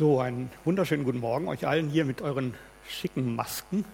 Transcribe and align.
So, 0.00 0.18
einen 0.18 0.48
wunderschönen 0.64 1.04
guten 1.04 1.20
Morgen 1.20 1.46
euch 1.46 1.66
allen 1.66 1.90
hier 1.90 2.06
mit 2.06 2.22
euren 2.22 2.54
schicken 2.88 3.36
Masken. 3.36 3.84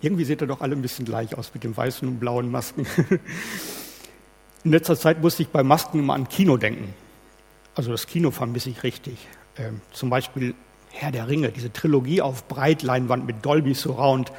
Irgendwie 0.00 0.24
seht 0.24 0.40
ihr 0.40 0.46
doch 0.46 0.62
alle 0.62 0.74
ein 0.74 0.80
bisschen 0.80 1.04
gleich 1.04 1.36
aus 1.36 1.52
mit 1.52 1.64
den 1.64 1.76
weißen 1.76 2.08
und 2.08 2.18
blauen 2.18 2.50
Masken. 2.50 2.86
In 4.64 4.70
letzter 4.70 4.96
Zeit 4.96 5.20
musste 5.20 5.42
ich 5.42 5.50
bei 5.50 5.62
Masken 5.62 5.98
immer 5.98 6.14
an 6.14 6.30
Kino 6.30 6.56
denken. 6.56 6.94
Also 7.74 7.90
das 7.90 8.06
Kino 8.06 8.30
vermisse 8.30 8.70
ich 8.70 8.82
richtig. 8.84 9.18
Ähm, 9.58 9.82
zum 9.92 10.08
Beispiel 10.08 10.54
Herr 10.88 11.12
der 11.12 11.28
Ringe, 11.28 11.52
diese 11.52 11.70
Trilogie 11.70 12.22
auf 12.22 12.48
Breitleinwand 12.48 13.26
mit 13.26 13.44
Dolby 13.44 13.74
Surround. 13.74 14.32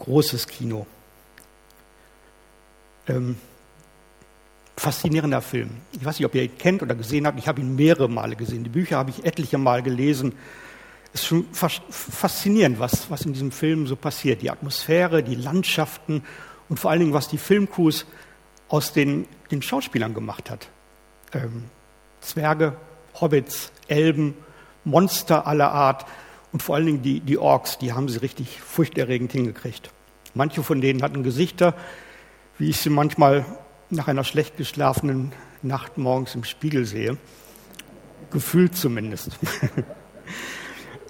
Großes 0.00 0.48
Kino. 0.48 0.84
Ähm, 3.06 3.36
faszinierender 4.76 5.42
Film. 5.42 5.70
Ich 5.92 6.04
weiß 6.04 6.18
nicht, 6.18 6.26
ob 6.26 6.34
ihr 6.34 6.44
ihn 6.44 6.58
kennt 6.58 6.82
oder 6.82 6.94
gesehen 6.94 7.26
habt. 7.26 7.38
Ich 7.38 7.48
habe 7.48 7.60
ihn 7.60 7.74
mehrere 7.74 8.08
Male 8.08 8.36
gesehen. 8.36 8.64
Die 8.64 8.70
Bücher 8.70 8.96
habe 8.96 9.10
ich 9.10 9.24
etliche 9.24 9.58
Mal 9.58 9.82
gelesen. 9.82 10.34
Es 11.12 11.20
ist 11.20 11.26
schon 11.26 11.46
faszinierend, 11.52 12.78
was, 12.78 13.10
was 13.10 13.26
in 13.26 13.34
diesem 13.34 13.52
Film 13.52 13.86
so 13.86 13.96
passiert. 13.96 14.40
Die 14.40 14.50
Atmosphäre, 14.50 15.22
die 15.22 15.34
Landschaften 15.34 16.22
und 16.68 16.80
vor 16.80 16.90
allen 16.90 17.00
Dingen, 17.00 17.12
was 17.12 17.28
die 17.28 17.38
Filmcrews 17.38 18.06
aus 18.68 18.94
den, 18.94 19.26
den 19.50 19.60
Schauspielern 19.60 20.14
gemacht 20.14 20.50
hat. 20.50 20.68
Ähm, 21.34 21.64
Zwerge, 22.22 22.76
Hobbits, 23.20 23.72
Elben, 23.88 24.34
Monster 24.84 25.46
aller 25.46 25.70
Art 25.70 26.06
und 26.52 26.62
vor 26.62 26.76
allen 26.76 26.86
Dingen 26.86 27.02
die, 27.02 27.20
die 27.20 27.36
Orks, 27.36 27.78
die 27.78 27.92
haben 27.92 28.08
sie 28.08 28.18
richtig 28.18 28.60
furchterregend 28.60 29.32
hingekriegt. 29.32 29.90
Manche 30.34 30.62
von 30.62 30.80
denen 30.80 31.02
hatten 31.02 31.22
Gesichter, 31.22 31.74
wie 32.58 32.70
ich 32.70 32.78
sie 32.78 32.90
manchmal 32.90 33.44
nach 33.92 34.08
einer 34.08 34.24
schlecht 34.24 34.56
geschlafenen 34.56 35.32
Nacht 35.62 35.98
morgens 35.98 36.34
im 36.34 36.44
Spiegel 36.44 36.86
sehe. 36.86 37.16
Gefühlt 38.30 38.76
zumindest. 38.76 39.38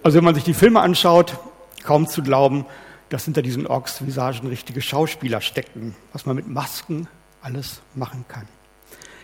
Also 0.04 0.18
wenn 0.18 0.24
man 0.24 0.34
sich 0.34 0.42
die 0.42 0.52
Filme 0.52 0.80
anschaut, 0.80 1.38
kaum 1.84 2.08
zu 2.08 2.24
glauben, 2.24 2.66
dass 3.08 3.24
hinter 3.24 3.40
diesen 3.40 3.68
Orks-Visagen 3.68 4.48
richtige 4.48 4.80
Schauspieler 4.80 5.40
steckten, 5.40 5.94
was 6.12 6.26
man 6.26 6.34
mit 6.34 6.48
Masken 6.48 7.06
alles 7.40 7.82
machen 7.94 8.24
kann. 8.26 8.48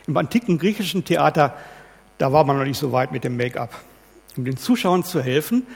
Im 0.07 0.17
antiken 0.17 0.57
griechischen 0.57 1.05
Theater, 1.05 1.57
da 2.19 2.33
war 2.33 2.45
man 2.45 2.59
noch 2.59 2.65
nicht 2.65 2.79
so 2.79 2.93
weit 2.93 3.11
mit 3.11 3.25
dem 3.25 3.37
Make-up. 3.37 3.75
Um 4.37 4.45
den 4.45 4.57
Zuschauern 4.57 5.03
zu 5.03 5.21
helfen, 5.21 5.67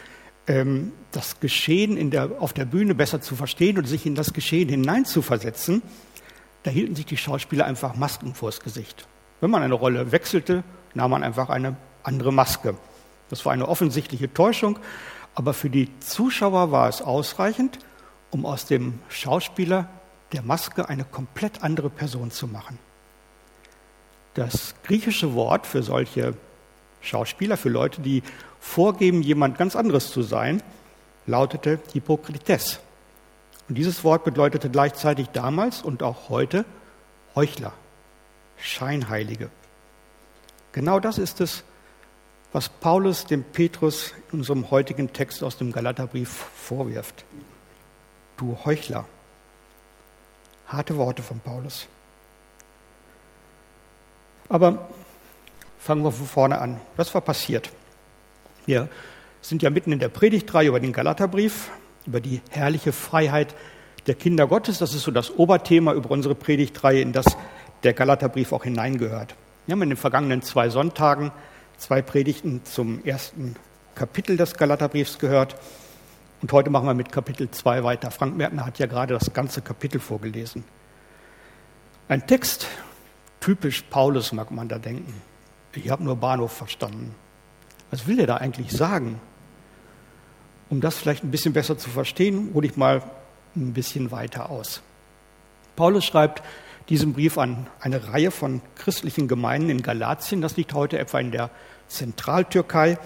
ähm, 0.47 0.93
das 1.11 1.41
Geschehen 1.41 2.13
der, 2.13 2.31
auf 2.39 2.53
der 2.53 2.65
Bühne 2.65 2.95
besser 2.95 3.21
zu 3.21 3.35
verstehen 3.35 3.79
und 3.79 3.89
sich 3.89 4.07
in 4.07 4.15
das 4.15 4.33
Geschehen 4.33 4.69
hineinzuversetzen, 4.69 5.83
da 6.63 6.71
hielten 6.71 6.95
sich 6.95 7.07
die 7.07 7.17
Schauspieler 7.17 7.65
einfach 7.65 7.95
Masken 7.95 8.35
vors 8.35 8.61
Gesicht. 8.61 9.07
Wenn 9.41 9.51
man 9.51 9.63
eine 9.63 9.75
Rolle 9.75 10.13
wechselte, 10.13 10.63
nahm 10.95 11.11
man 11.11 11.23
einfach 11.23 11.49
eine 11.49 11.77
andere 12.03 12.33
Maske. 12.33 12.77
Das 13.31 13.45
war 13.45 13.53
eine 13.53 13.69
offensichtliche 13.69 14.33
Täuschung, 14.33 14.79
aber 15.35 15.55
für 15.55 15.71
die 15.71 15.89
Zuschauer 16.01 16.71
war 16.71 16.89
es 16.89 17.03
ausreichend, 17.03 17.79
um 18.31 18.47
aus 18.47 18.67
dem 18.67 18.99
Schauspieler 19.09 19.89
der 20.33 20.43
Maske 20.43 20.89
eine 20.89 21.05
komplett 21.05 21.63
andere 21.63 21.91
Person 21.91 22.31
zu 22.31 22.47
machen. 22.47 22.79
Das 24.35 24.75
griechische 24.83 25.35
Wort 25.35 25.67
für 25.67 25.83
solche 25.83 26.35
Schauspieler, 27.01 27.57
für 27.57 27.69
Leute, 27.69 28.01
die 28.01 28.23
vorgeben, 28.61 29.23
jemand 29.23 29.59
ganz 29.59 29.77
anderes 29.77 30.11
zu 30.11 30.23
sein, 30.23 30.63
lautete 31.27 31.81
Hippokrites. 31.93 32.81
Und 33.73 33.77
dieses 33.77 34.05
Wort 34.05 34.25
bedeutete 34.25 34.69
gleichzeitig 34.69 35.31
damals 35.31 35.81
und 35.81 36.03
auch 36.03 36.29
heute 36.29 36.67
Heuchler, 37.35 37.73
Scheinheilige. 38.59 39.49
Genau 40.73 41.01
das 41.01 41.17
ist 41.17 41.41
es, 41.41 41.65
was 42.53 42.69
Paulus 42.69 43.25
dem 43.25 43.43
Petrus 43.43 44.13
in 44.31 44.41
unserem 44.41 44.71
heutigen 44.71 45.15
Text 45.15 45.43
aus 45.43 45.57
dem 45.57 45.73
Galaterbrief 45.73 46.29
vorwirft. 46.29 47.25
Du 48.37 48.59
Heuchler. 48.67 49.07
Harte 50.67 50.99
Worte 50.99 51.23
von 51.23 51.41
Paulus. 51.41 51.87
Aber 54.51 54.87
fangen 55.79 56.05
wir 56.05 56.13
von 56.13 56.27
vorne 56.27 56.61
an. 56.61 56.79
Was 56.99 57.15
war 57.15 57.23
passiert? 57.23 57.71
Wir 58.67 58.91
sind 59.41 59.63
ja 59.63 59.71
mitten 59.71 59.93
in 59.93 59.99
der 59.99 60.11
Predigtreihe 60.11 60.69
über 60.69 60.79
den 60.79 60.93
Galaterbrief 60.93 61.71
über 62.07 62.21
die 62.21 62.41
herrliche 62.51 62.93
Freiheit 62.93 63.55
der 64.07 64.15
Kinder 64.15 64.47
Gottes. 64.47 64.79
Das 64.79 64.95
ist 64.95 65.03
so 65.03 65.11
das 65.11 65.39
Oberthema 65.39 65.93
über 65.93 66.11
unsere 66.11 66.35
Predigtreihe, 66.35 67.01
in 67.01 67.13
das 67.13 67.27
der 67.83 67.93
Galaterbrief 67.93 68.53
auch 68.53 68.65
hineingehört. 68.65 69.35
Wir 69.67 69.73
haben 69.73 69.83
in 69.83 69.91
den 69.91 69.97
vergangenen 69.97 70.43
zwei 70.43 70.69
Sonntagen 70.69 71.33
zwei 71.77 72.03
Predigten 72.03 72.65
zum 72.65 73.05
ersten 73.05 73.57
Kapitel 73.95 74.37
des 74.37 74.55
Galaterbriefs 74.55 75.19
gehört. 75.19 75.57
Und 76.41 76.53
heute 76.53 76.71
machen 76.71 76.87
wir 76.87 76.95
mit 76.95 77.13
Kapitel 77.13 77.51
2 77.51 77.85
weiter. 77.85 78.11
Frank 78.11 78.37
Mertner 78.37 78.67
hat 78.67 78.79
ja 78.79 78.87
gerade 78.87 79.15
das 79.15 79.33
ganze 79.33 79.63
Kapitel 79.63 80.01
vorgelesen. 80.01 80.65
Ein 82.09 82.27
Text, 82.27 82.67
typisch 83.41 83.83
Paulus, 83.83 84.33
mag 84.33 84.51
man 84.51 84.69
da 84.69 84.79
denken. 84.79 85.15
Ich 85.75 85.91
habe 85.91 86.03
nur 86.03 86.17
Bahnhof 86.17 86.53
verstanden. 86.53 87.15
Was 87.91 88.07
will 88.07 88.19
er 88.21 88.27
da 88.27 88.37
eigentlich 88.37 88.73
sagen? 88.73 89.21
Um 90.73 90.81
das 90.81 90.97
vielleicht 90.97 91.23
ein 91.23 91.31
bisschen 91.31 91.53
besser 91.53 91.77
zu 91.77 91.91
verstehen, 91.91 92.53
hole 92.55 92.67
ich 92.67 92.79
mal 92.79 93.03
ein 93.55 93.75
bisschen 93.75 94.11
weiter 94.11 94.49
aus. 94.49 94.81
Paulus 95.77 96.03
schreibt 96.03 96.43
diesen 96.89 97.13
Brief 97.13 97.37
an 97.37 97.67
eine 97.79 98.09
Reihe 98.09 98.31
von 98.31 98.63
christlichen 98.77 99.29
Gemeinden 99.29 99.69
in 99.69 99.83
Galatien. 99.83 100.41
Das 100.41 100.57
liegt 100.57 100.73
heute 100.73 100.99
etwa 100.99 101.21
in 101.21 101.31
der 101.31 101.51
Zentraltürkei, 101.89 102.97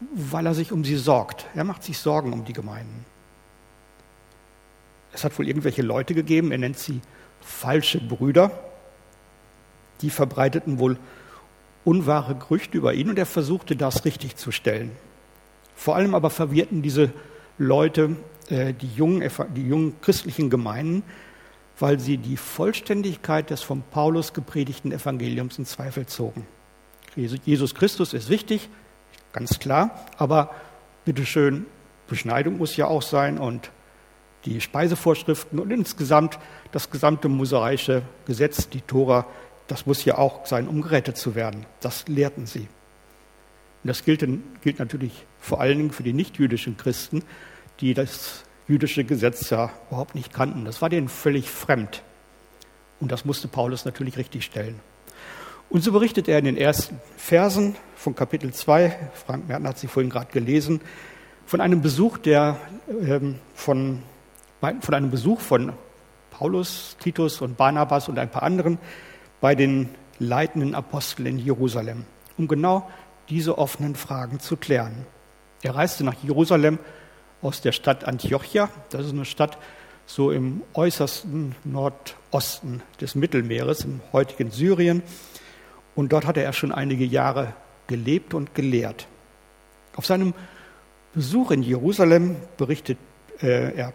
weil 0.00 0.44
er 0.44 0.54
sich 0.54 0.72
um 0.72 0.84
sie 0.84 0.96
sorgt. 0.96 1.46
Er 1.54 1.62
macht 1.62 1.84
sich 1.84 1.96
Sorgen 1.96 2.32
um 2.32 2.44
die 2.44 2.54
Gemeinden. 2.54 3.04
Es 5.12 5.22
hat 5.22 5.38
wohl 5.38 5.46
irgendwelche 5.46 5.82
Leute 5.82 6.12
gegeben, 6.12 6.50
er 6.50 6.58
nennt 6.58 6.80
sie 6.80 7.02
falsche 7.40 8.00
Brüder, 8.00 8.50
die 10.00 10.10
verbreiteten 10.10 10.80
wohl 10.80 10.98
unwahre 11.84 12.34
Gerüchte 12.34 12.76
über 12.76 12.94
ihn 12.94 13.10
und 13.10 13.16
er 13.16 13.26
versuchte 13.26 13.76
das 13.76 14.04
richtig 14.04 14.34
zu 14.34 14.50
stellen. 14.50 14.90
Vor 15.80 15.96
allem 15.96 16.14
aber 16.14 16.28
verwirrten 16.28 16.82
diese 16.82 17.10
Leute 17.56 18.14
äh, 18.50 18.74
die, 18.74 18.90
jungen, 18.94 19.26
die 19.56 19.66
jungen 19.66 19.98
christlichen 20.02 20.50
Gemeinden, 20.50 21.02
weil 21.78 21.98
sie 21.98 22.18
die 22.18 22.36
Vollständigkeit 22.36 23.48
des 23.48 23.62
von 23.62 23.82
Paulus 23.90 24.34
gepredigten 24.34 24.92
Evangeliums 24.92 25.56
in 25.58 25.64
Zweifel 25.64 26.04
zogen. 26.04 26.46
Jesus 27.16 27.74
Christus 27.74 28.12
ist 28.12 28.28
wichtig, 28.28 28.68
ganz 29.32 29.58
klar, 29.58 30.04
aber 30.18 30.50
bitteschön, 31.06 31.64
Beschneidung 32.08 32.58
muss 32.58 32.76
ja 32.76 32.86
auch 32.86 33.00
sein 33.00 33.38
und 33.38 33.70
die 34.44 34.60
Speisevorschriften 34.60 35.58
und 35.58 35.70
insgesamt 35.70 36.38
das 36.72 36.90
gesamte 36.90 37.30
mosaische 37.30 38.02
Gesetz, 38.26 38.68
die 38.68 38.82
Tora, 38.82 39.26
das 39.66 39.86
muss 39.86 40.04
ja 40.04 40.18
auch 40.18 40.44
sein, 40.44 40.68
um 40.68 40.82
gerettet 40.82 41.16
zu 41.16 41.34
werden. 41.34 41.64
Das 41.80 42.06
lehrten 42.06 42.44
sie. 42.44 42.68
Und 43.82 43.88
das 43.88 44.04
gilt, 44.04 44.26
gilt 44.62 44.78
natürlich 44.78 45.24
vor 45.40 45.60
allen 45.60 45.78
Dingen 45.78 45.90
für 45.90 46.02
die 46.02 46.12
nichtjüdischen 46.12 46.76
Christen, 46.76 47.22
die 47.80 47.94
das 47.94 48.44
jüdische 48.68 49.04
Gesetz 49.04 49.50
ja 49.50 49.70
überhaupt 49.88 50.14
nicht 50.14 50.32
kannten. 50.32 50.64
Das 50.64 50.82
war 50.82 50.88
denen 50.88 51.08
völlig 51.08 51.48
fremd. 51.48 52.02
Und 53.00 53.10
das 53.10 53.24
musste 53.24 53.48
Paulus 53.48 53.84
natürlich 53.84 54.16
richtig 54.18 54.44
stellen. 54.44 54.78
Und 55.70 55.82
so 55.82 55.92
berichtet 55.92 56.28
er 56.28 56.38
in 56.38 56.44
den 56.44 56.56
ersten 56.56 57.00
Versen 57.16 57.76
von 57.96 58.14
Kapitel 58.14 58.52
2, 58.52 59.10
Frank 59.26 59.48
Merten 59.48 59.66
hat 59.66 59.78
sie 59.78 59.86
vorhin 59.86 60.10
gerade 60.10 60.30
gelesen, 60.32 60.80
von 61.46 61.60
einem 61.60 61.80
Besuch, 61.80 62.18
der, 62.18 62.58
ähm, 63.02 63.36
von, 63.54 64.02
von 64.60 64.94
einem 64.94 65.10
Besuch 65.10 65.40
von 65.40 65.72
Paulus, 66.30 66.96
Titus 67.00 67.40
und 67.40 67.56
Barnabas 67.56 68.08
und 68.08 68.18
ein 68.18 68.30
paar 68.30 68.42
anderen 68.42 68.78
bei 69.40 69.54
den 69.54 69.88
leitenden 70.18 70.74
Aposteln 70.74 71.26
in 71.26 71.38
Jerusalem, 71.38 72.04
um 72.36 72.46
genau 72.46 72.88
diese 73.30 73.58
offenen 73.58 73.94
Fragen 73.94 74.40
zu 74.40 74.56
klären. 74.56 75.06
Er 75.62 75.74
reiste 75.74 76.04
nach 76.04 76.16
Jerusalem 76.22 76.78
aus 77.42 77.60
der 77.60 77.72
Stadt 77.72 78.04
Antiochia. 78.04 78.68
Das 78.90 79.06
ist 79.06 79.12
eine 79.12 79.24
Stadt 79.24 79.58
so 80.06 80.32
im 80.32 80.62
äußersten 80.74 81.54
Nordosten 81.64 82.82
des 83.00 83.14
Mittelmeeres, 83.14 83.84
im 83.84 84.00
heutigen 84.12 84.50
Syrien. 84.50 85.02
Und 85.94 86.12
dort 86.12 86.26
hatte 86.26 86.42
er 86.42 86.52
schon 86.52 86.72
einige 86.72 87.04
Jahre 87.04 87.52
gelebt 87.86 88.34
und 88.34 88.54
gelehrt. 88.54 89.06
Auf 89.96 90.06
seinem 90.06 90.34
Besuch 91.14 91.50
in 91.50 91.62
Jerusalem 91.62 92.36
berichtet 92.56 92.98
äh, 93.40 93.74
er 93.76 93.92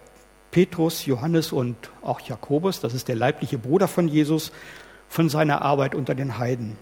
Petrus, 0.51 1.05
Johannes 1.05 1.51
und 1.51 1.75
auch 2.01 2.21
Jakobus, 2.21 2.79
das 2.79 2.93
ist 2.93 3.09
der 3.09 3.15
leibliche 3.15 3.57
Bruder 3.57 3.87
von 3.87 4.07
Jesus, 4.07 4.51
von 5.09 5.27
seiner 5.29 5.61
Arbeit 5.61 5.95
unter 5.95 6.15
den 6.15 6.37
Heiden. 6.37 6.77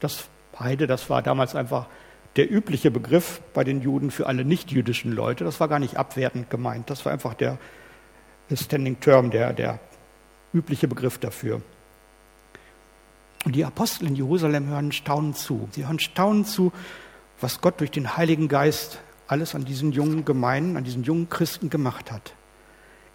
Das 0.00 0.28
Heide, 0.58 0.86
das 0.86 1.08
war 1.08 1.22
damals 1.22 1.54
einfach 1.54 1.86
der 2.36 2.50
übliche 2.50 2.90
Begriff 2.90 3.40
bei 3.52 3.64
den 3.64 3.80
Juden 3.80 4.10
für 4.10 4.26
alle 4.26 4.44
nichtjüdischen 4.44 5.12
Leute. 5.12 5.44
Das 5.44 5.60
war 5.60 5.68
gar 5.68 5.78
nicht 5.78 5.96
abwertend 5.96 6.50
gemeint. 6.50 6.90
Das 6.90 7.04
war 7.04 7.12
einfach 7.12 7.34
der 7.34 7.58
Standing 8.52 9.00
Term, 9.00 9.30
der, 9.30 9.52
der 9.52 9.78
übliche 10.52 10.88
Begriff 10.88 11.18
dafür. 11.18 11.62
Und 13.44 13.54
die 13.54 13.64
Apostel 13.64 14.06
in 14.06 14.16
Jerusalem 14.16 14.66
hören 14.68 14.92
staunend 14.92 15.36
zu. 15.36 15.68
Sie 15.72 15.86
hören 15.86 15.98
staunend 15.98 16.48
zu, 16.48 16.72
was 17.40 17.60
Gott 17.60 17.80
durch 17.80 17.90
den 17.90 18.16
Heiligen 18.16 18.48
Geist 18.48 19.00
alles 19.26 19.54
an 19.54 19.64
diesen 19.64 19.92
jungen 19.92 20.24
Gemeinden, 20.24 20.76
an 20.76 20.84
diesen 20.84 21.02
jungen 21.02 21.28
Christen 21.28 21.70
gemacht 21.70 22.10
hat. 22.10 22.34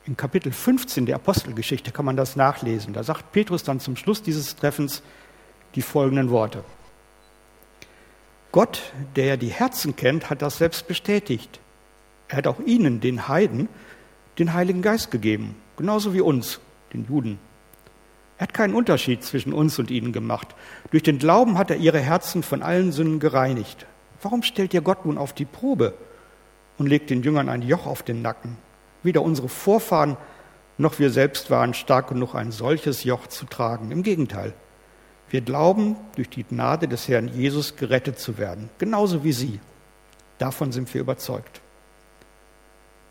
In 0.06 0.18
Kapitel 0.18 0.52
15 0.52 1.06
der 1.06 1.16
Apostelgeschichte 1.16 1.92
kann 1.92 2.06
man 2.06 2.16
das 2.16 2.36
nachlesen. 2.36 2.94
Da 2.94 3.04
sagt 3.04 3.32
Petrus 3.32 3.64
dann 3.64 3.80
zum 3.80 3.96
Schluss 3.96 4.22
dieses 4.22 4.56
Treffens 4.56 5.04
die 5.76 5.82
folgenden 5.82 6.30
Worte. 6.30 6.64
Gott, 8.52 8.82
der 9.16 9.38
die 9.38 9.48
Herzen 9.48 9.96
kennt, 9.96 10.30
hat 10.30 10.42
das 10.42 10.58
selbst 10.58 10.88
bestätigt. 10.88 11.60
Er 12.28 12.38
hat 12.38 12.48
auch 12.48 12.60
ihnen, 12.60 13.00
den 13.00 13.28
Heiden, 13.28 13.70
den 14.38 14.54
Heiligen 14.54 14.82
Geist 14.82 15.12
gegeben, 15.12 15.56
genauso 15.78 16.14
wie 16.14 16.22
uns, 16.22 16.60
den 16.94 17.06
Juden. 17.06 17.40
Er 18.38 18.44
hat 18.44 18.54
keinen 18.54 18.74
Unterschied 18.74 19.24
zwischen 19.24 19.54
uns 19.54 19.78
und 19.80 19.92
ihnen 19.92 20.14
gemacht. 20.14 20.48
Durch 20.92 21.04
den 21.04 21.20
Glauben 21.20 21.58
hat 21.58 21.70
er 21.70 21.78
ihre 21.78 22.00
Herzen 22.00 22.42
von 22.42 22.64
allen 22.64 22.92
Sünden 22.92 23.20
gereinigt. 23.20 23.86
Warum 24.22 24.44
stellt 24.44 24.74
ihr 24.74 24.82
Gott 24.82 25.06
nun 25.06 25.18
auf 25.18 25.34
die 25.34 25.46
Probe 25.46 25.94
und 26.78 26.88
legt 26.88 27.10
den 27.10 27.22
Jüngern 27.22 27.50
ein 27.50 27.62
Joch 27.62 27.86
auf 27.86 28.02
den 28.02 28.22
Nacken? 28.22 28.58
Weder 29.04 29.22
unsere 29.22 29.50
Vorfahren 29.50 30.18
noch 30.78 30.98
wir 30.98 31.10
selbst 31.10 31.52
waren 31.52 31.74
stark 31.74 32.08
genug, 32.08 32.36
ein 32.36 32.52
solches 32.52 33.04
Joch 33.04 33.28
zu 33.28 33.46
tragen. 33.46 33.92
Im 33.92 34.02
Gegenteil, 34.02 34.54
wir 35.32 35.42
glauben, 35.42 35.96
durch 36.16 36.30
die 36.30 36.44
Gnade 36.44 36.88
des 36.88 37.08
Herrn 37.08 37.28
Jesus 37.28 37.76
gerettet 37.76 38.20
zu 38.20 38.38
werden, 38.38 38.70
genauso 38.78 39.24
wie 39.24 39.34
Sie. 39.34 39.60
Davon 40.38 40.72
sind 40.72 40.94
wir 40.94 41.02
überzeugt. 41.02 41.62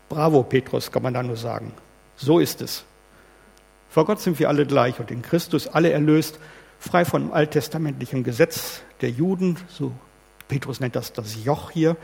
Bravo, 0.09 0.43
Petrus, 0.43 0.91
kann 0.91 1.03
man 1.03 1.13
da 1.13 1.21
nur 1.23 1.37
sagen. 1.37 1.71
So 2.15 2.39
ist 2.39 2.61
es. 2.61 2.83
Vor 3.89 4.05
Gott 4.05 4.19
sind 4.19 4.39
wir 4.39 4.49
alle 4.49 4.65
gleich 4.65 4.99
und 4.99 5.11
in 5.11 5.21
Christus 5.21 5.67
alle 5.67 5.91
erlöst, 5.91 6.39
frei 6.79 7.05
von 7.05 7.31
alttestamentlichem 7.31 8.23
Gesetz 8.23 8.81
der 9.01 9.09
Juden, 9.09 9.57
so 9.67 9.91
Petrus 10.47 10.79
nennt 10.79 10.95
das 10.95 11.13
das 11.13 11.43
Joch 11.43 11.71
hier. 11.71 11.95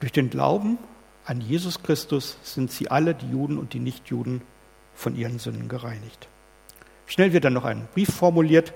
Durch 0.00 0.12
den 0.12 0.30
Glauben 0.30 0.78
an 1.24 1.40
Jesus 1.40 1.82
Christus 1.82 2.36
sind 2.42 2.70
sie 2.70 2.90
alle, 2.90 3.14
die 3.14 3.30
Juden 3.30 3.58
und 3.58 3.72
die 3.72 3.78
Nichtjuden, 3.78 4.42
von 4.94 5.16
ihren 5.16 5.38
Sünden 5.38 5.68
gereinigt. 5.68 6.28
Schnell 7.06 7.32
wird 7.32 7.44
dann 7.44 7.52
noch 7.52 7.64
ein 7.64 7.86
Brief 7.92 8.12
formuliert, 8.12 8.72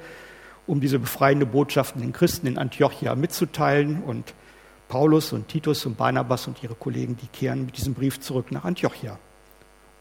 um 0.67 0.81
diese 0.81 0.99
befreiende 0.99 1.47
Botschaft 1.47 1.97
den 1.97 2.13
Christen 2.13 2.47
in 2.47 2.59
Antiochia 2.59 3.15
mitzuteilen. 3.15 4.03
Und 4.03 4.35
Paulus 4.89 5.33
und 5.33 5.49
Titus 5.49 5.87
und 5.87 5.97
Barnabas 5.97 6.47
und 6.47 6.63
ihre 6.63 6.75
Kollegen, 6.75 7.17
die 7.17 7.27
kehren 7.27 7.67
mit 7.67 7.77
diesem 7.77 7.95
Brief 7.95 8.21
zurück 8.21 8.53
nach 8.53 8.65
Antiochia. 8.65 9.19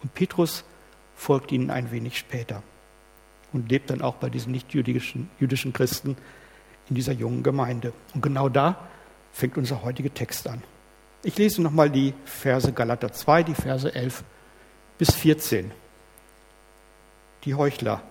Und 0.01 0.13
Petrus 0.13 0.63
folgt 1.15 1.51
ihnen 1.51 1.69
ein 1.71 1.91
wenig 1.91 2.18
später 2.18 2.63
und 3.53 3.69
lebt 3.69 3.89
dann 3.89 4.01
auch 4.01 4.15
bei 4.15 4.29
diesen 4.29 4.51
nicht-jüdischen 4.51 5.29
jüdischen 5.39 5.74
Christen 5.74 6.15
in 6.89 6.95
dieser 6.95 7.13
jungen 7.13 7.44
Gemeinde. 7.44 7.94
Und 8.13 8.21
genau 8.21 8.50
da 8.50 8.88
fängt 9.31 9.57
unser 9.57 9.83
heutiger 9.83 10.13
Text 10.13 10.47
an. 10.47 10.63
Ich 11.24 11.38
lese 11.38 11.62
nochmal 11.62 11.89
die 11.89 12.13
Verse 12.25 12.71
Galater 12.71 13.12
2, 13.12 13.44
die 13.44 13.56
Verse 13.56 13.94
11 13.94 14.24
bis 14.97 15.13
14. 15.15 15.71
Die 17.44 17.56
Heuchler. 17.56 18.01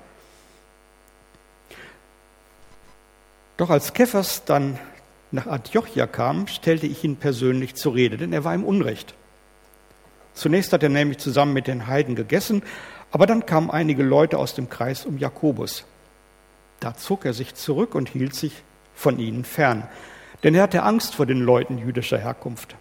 Doch 3.56 3.70
als 3.70 3.94
Kephas 3.94 4.44
dann 4.44 4.78
nach 5.30 5.46
Antiochia 5.46 6.06
kam, 6.06 6.46
stellte 6.46 6.86
ich 6.86 7.02
ihn 7.04 7.16
persönlich 7.16 7.74
zur 7.74 7.94
Rede, 7.94 8.16
denn 8.16 8.32
er 8.32 8.44
war 8.44 8.54
im 8.54 8.64
Unrecht. 8.64 9.14
Zunächst 10.34 10.72
hat 10.72 10.82
er 10.82 10.90
nämlich 10.90 11.18
zusammen 11.18 11.54
mit 11.54 11.66
den 11.66 11.86
Heiden 11.86 12.14
gegessen, 12.14 12.62
aber 13.10 13.26
dann 13.26 13.46
kamen 13.46 13.70
einige 13.70 14.02
Leute 14.02 14.38
aus 14.38 14.54
dem 14.54 14.68
Kreis 14.68 15.06
um 15.06 15.18
Jakobus. 15.18 15.84
Da 16.80 16.94
zog 16.94 17.24
er 17.24 17.32
sich 17.32 17.54
zurück 17.54 17.94
und 17.94 18.10
hielt 18.10 18.34
sich 18.34 18.62
von 18.94 19.18
ihnen 19.18 19.44
fern, 19.44 19.88
denn 20.42 20.54
er 20.54 20.64
hatte 20.64 20.82
Angst 20.82 21.14
vor 21.14 21.24
den 21.24 21.40
Leuten 21.40 21.78
jüdischer 21.78 22.18
Herkunft. 22.18 22.76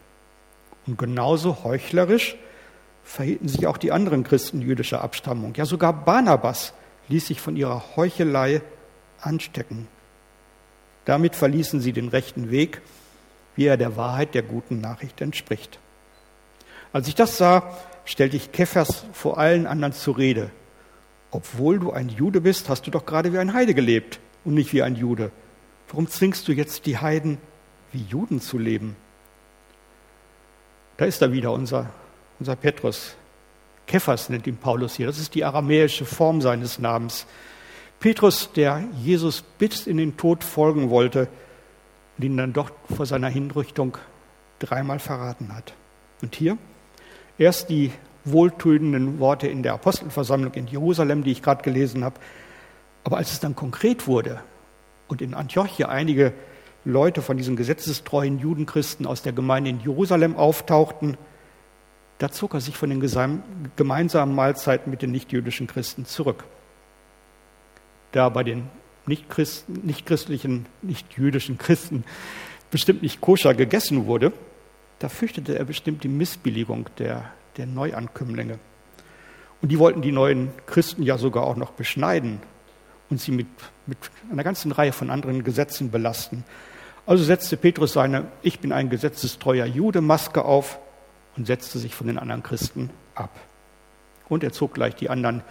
Und 0.85 0.97
genauso 0.97 1.63
heuchlerisch 1.63 2.35
verhielten 3.03 3.47
sich 3.47 3.65
auch 3.67 3.77
die 3.77 3.91
anderen 3.91 4.23
Christen 4.23 4.61
jüdischer 4.61 5.01
Abstammung. 5.01 5.53
Ja, 5.55 5.65
sogar 5.65 5.93
Barnabas 5.93 6.73
ließ 7.07 7.27
sich 7.27 7.39
von 7.39 7.55
ihrer 7.55 7.95
Heuchelei 7.95 8.61
anstecken. 9.21 9.87
Damit 11.05 11.35
verließen 11.35 11.79
sie 11.79 11.93
den 11.93 12.09
rechten 12.09 12.51
Weg, 12.51 12.81
wie 13.55 13.65
er 13.65 13.77
der 13.77 13.95
Wahrheit 13.95 14.33
der 14.33 14.43
guten 14.43 14.81
Nachricht 14.81 15.21
entspricht. 15.21 15.79
Als 16.91 17.07
ich 17.07 17.15
das 17.15 17.37
sah, 17.37 17.77
stellte 18.05 18.37
ich 18.37 18.51
Kephas 18.51 19.05
vor 19.13 19.37
allen 19.37 19.67
anderen 19.67 19.93
zur 19.93 20.17
Rede. 20.17 20.51
Obwohl 21.31 21.79
du 21.79 21.91
ein 21.91 22.09
Jude 22.09 22.41
bist, 22.41 22.69
hast 22.69 22.87
du 22.87 22.91
doch 22.91 23.05
gerade 23.05 23.33
wie 23.33 23.37
ein 23.37 23.53
Heide 23.53 23.73
gelebt 23.73 24.19
und 24.43 24.53
nicht 24.53 24.73
wie 24.73 24.83
ein 24.83 24.95
Jude. 24.95 25.31
Warum 25.87 26.07
zwingst 26.07 26.47
du 26.47 26.51
jetzt 26.51 26.85
die 26.85 26.97
Heiden, 26.97 27.37
wie 27.91 28.03
Juden 28.03 28.41
zu 28.41 28.57
leben? 28.57 28.95
Da 30.97 31.05
ist 31.05 31.21
er 31.21 31.33
wieder, 31.33 31.51
unser, 31.51 31.89
unser 32.39 32.55
Petrus. 32.55 33.15
Kephas 33.85 34.29
nennt 34.29 34.47
ihn 34.47 34.57
Paulus 34.57 34.95
hier. 34.95 35.07
Das 35.07 35.19
ist 35.19 35.35
die 35.35 35.43
aramäische 35.43 36.05
Form 36.05 36.41
seines 36.41 36.79
Namens. 36.79 37.27
Petrus, 38.05 38.51
der 38.51 38.83
Jesus 39.01 39.41
bis 39.41 39.87
in 39.87 39.97
den 39.97 40.15
Tod 40.15 40.43
folgen 40.43 40.91
wollte 40.91 41.27
und 42.15 42.23
ihn 42.23 42.37
dann 42.37 42.53
doch 42.53 42.69
vor 42.95 43.07
seiner 43.07 43.29
Hinrichtung 43.29 43.97
dreimal 44.59 44.99
verraten 44.99 45.55
hat. 45.55 45.73
Und 46.21 46.35
hier 46.35 46.59
erst 47.39 47.71
die 47.71 47.91
wohltönenden 48.23 49.17
Worte 49.17 49.47
in 49.47 49.63
der 49.63 49.73
Apostelversammlung 49.73 50.53
in 50.53 50.67
Jerusalem, 50.67 51.23
die 51.23 51.31
ich 51.31 51.41
gerade 51.41 51.63
gelesen 51.63 52.03
habe. 52.03 52.19
Aber 53.03 53.17
als 53.17 53.31
es 53.31 53.39
dann 53.39 53.55
konkret 53.55 54.05
wurde 54.05 54.39
und 55.07 55.23
in 55.23 55.33
Antiochia 55.33 55.89
einige 55.89 56.31
Leute 56.83 57.23
von 57.23 57.37
diesen 57.37 57.55
gesetzestreuen 57.55 58.37
Judenchristen 58.37 59.07
aus 59.07 59.23
der 59.23 59.33
Gemeinde 59.33 59.71
in 59.71 59.79
Jerusalem 59.79 60.35
auftauchten, 60.35 61.17
da 62.19 62.31
zog 62.31 62.53
er 62.53 62.61
sich 62.61 62.77
von 62.77 62.91
den 62.91 63.01
gemeinsamen 63.75 64.35
Mahlzeiten 64.35 64.91
mit 64.91 65.01
den 65.01 65.09
nichtjüdischen 65.09 65.65
Christen 65.65 66.05
zurück 66.05 66.43
da 68.15 68.29
bei 68.29 68.43
den 68.43 68.69
nicht-christlichen, 69.05 70.65
nicht-jüdischen 70.81 71.57
Christen 71.57 72.03
bestimmt 72.71 73.03
nicht 73.03 73.21
koscher 73.21 73.53
gegessen 73.53 74.07
wurde, 74.07 74.33
da 74.99 75.09
fürchtete 75.09 75.57
er 75.57 75.65
bestimmt 75.65 76.03
die 76.03 76.07
Missbilligung 76.07 76.89
der, 76.97 77.31
der 77.57 77.65
Neuankömmlinge. 77.65 78.59
Und 79.61 79.71
die 79.71 79.79
wollten 79.79 80.01
die 80.01 80.11
neuen 80.11 80.49
Christen 80.65 81.03
ja 81.03 81.17
sogar 81.17 81.43
auch 81.43 81.55
noch 81.55 81.71
beschneiden 81.71 82.39
und 83.09 83.21
sie 83.21 83.31
mit, 83.31 83.47
mit 83.85 83.97
einer 84.31 84.43
ganzen 84.43 84.71
Reihe 84.71 84.91
von 84.91 85.09
anderen 85.09 85.43
Gesetzen 85.43 85.91
belasten. 85.91 86.43
Also 87.05 87.23
setzte 87.23 87.57
Petrus 87.57 87.93
seine 87.93 88.25
Ich 88.41 88.59
bin 88.59 88.71
ein 88.71 88.89
gesetzestreuer 88.89 89.65
Jude 89.65 90.01
Maske 90.01 90.43
auf 90.43 90.79
und 91.37 91.45
setzte 91.45 91.77
sich 91.79 91.93
von 91.93 92.07
den 92.07 92.17
anderen 92.17 92.43
Christen 92.43 92.89
ab. 93.13 93.31
Und 94.27 94.43
er 94.43 94.51
zog 94.51 94.73
gleich 94.73 94.95
die 94.95 95.09
anderen 95.09 95.43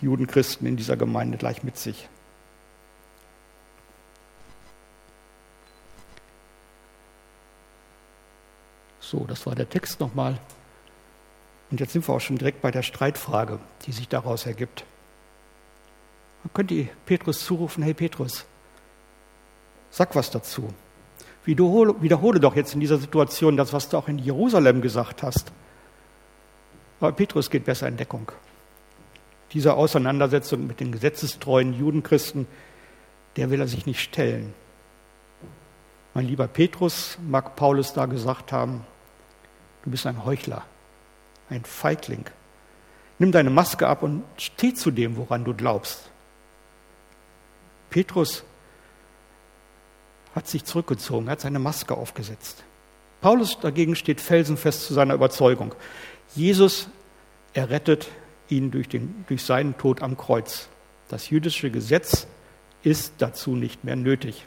Judenchristen 0.00 0.66
in 0.66 0.76
dieser 0.76 0.96
Gemeinde 0.96 1.38
gleich 1.38 1.62
mit 1.62 1.76
sich. 1.76 2.08
So, 9.00 9.24
das 9.26 9.44
war 9.46 9.54
der 9.54 9.68
Text 9.68 10.00
nochmal. 10.00 10.38
Und 11.70 11.80
jetzt 11.80 11.92
sind 11.92 12.06
wir 12.08 12.14
auch 12.14 12.20
schon 12.20 12.38
direkt 12.38 12.62
bei 12.62 12.70
der 12.70 12.82
Streitfrage, 12.82 13.58
die 13.86 13.92
sich 13.92 14.08
daraus 14.08 14.46
ergibt. 14.46 14.84
Man 16.44 16.52
könnte 16.54 16.88
Petrus 17.06 17.44
zurufen, 17.44 17.82
hey 17.82 17.94
Petrus, 17.94 18.44
sag 19.90 20.14
was 20.14 20.30
dazu. 20.30 20.72
Wiederhole, 21.44 22.00
wiederhole 22.02 22.40
doch 22.40 22.54
jetzt 22.54 22.74
in 22.74 22.80
dieser 22.80 22.98
Situation 22.98 23.56
das, 23.56 23.72
was 23.72 23.88
du 23.88 23.96
auch 23.96 24.08
in 24.08 24.18
Jerusalem 24.18 24.80
gesagt 24.80 25.22
hast. 25.22 25.52
Aber 27.00 27.12
Petrus 27.12 27.50
geht 27.50 27.64
besser 27.64 27.88
in 27.88 27.96
Deckung 27.96 28.30
dieser 29.52 29.76
Auseinandersetzung 29.76 30.66
mit 30.66 30.80
den 30.80 30.92
gesetzestreuen 30.92 31.72
Judenchristen, 31.74 32.46
der 33.36 33.50
will 33.50 33.60
er 33.60 33.68
sich 33.68 33.86
nicht 33.86 34.00
stellen. 34.00 34.54
Mein 36.14 36.26
lieber 36.26 36.48
Petrus, 36.48 37.18
mag 37.26 37.56
Paulus 37.56 37.92
da 37.92 38.06
gesagt 38.06 38.52
haben, 38.52 38.84
du 39.84 39.90
bist 39.90 40.06
ein 40.06 40.24
Heuchler, 40.24 40.64
ein 41.48 41.64
Feigling. 41.64 42.24
Nimm 43.18 43.32
deine 43.32 43.50
Maske 43.50 43.86
ab 43.86 44.02
und 44.02 44.24
steh 44.36 44.74
zu 44.74 44.90
dem, 44.90 45.16
woran 45.16 45.44
du 45.44 45.54
glaubst. 45.54 46.10
Petrus 47.90 48.44
hat 50.34 50.48
sich 50.48 50.64
zurückgezogen, 50.64 51.28
hat 51.28 51.40
seine 51.40 51.58
Maske 51.58 51.94
aufgesetzt. 51.94 52.64
Paulus 53.20 53.58
dagegen 53.60 53.96
steht 53.96 54.20
felsenfest 54.20 54.86
zu 54.86 54.94
seiner 54.94 55.14
Überzeugung. 55.14 55.74
Jesus 56.34 56.88
errettet 57.52 58.08
ihn 58.50 58.70
durch, 58.70 58.88
den, 58.88 59.24
durch 59.28 59.42
seinen 59.44 59.76
Tod 59.78 60.02
am 60.02 60.16
Kreuz. 60.16 60.68
Das 61.08 61.30
jüdische 61.30 61.70
Gesetz 61.70 62.26
ist 62.82 63.14
dazu 63.18 63.56
nicht 63.56 63.84
mehr 63.84 63.96
nötig. 63.96 64.46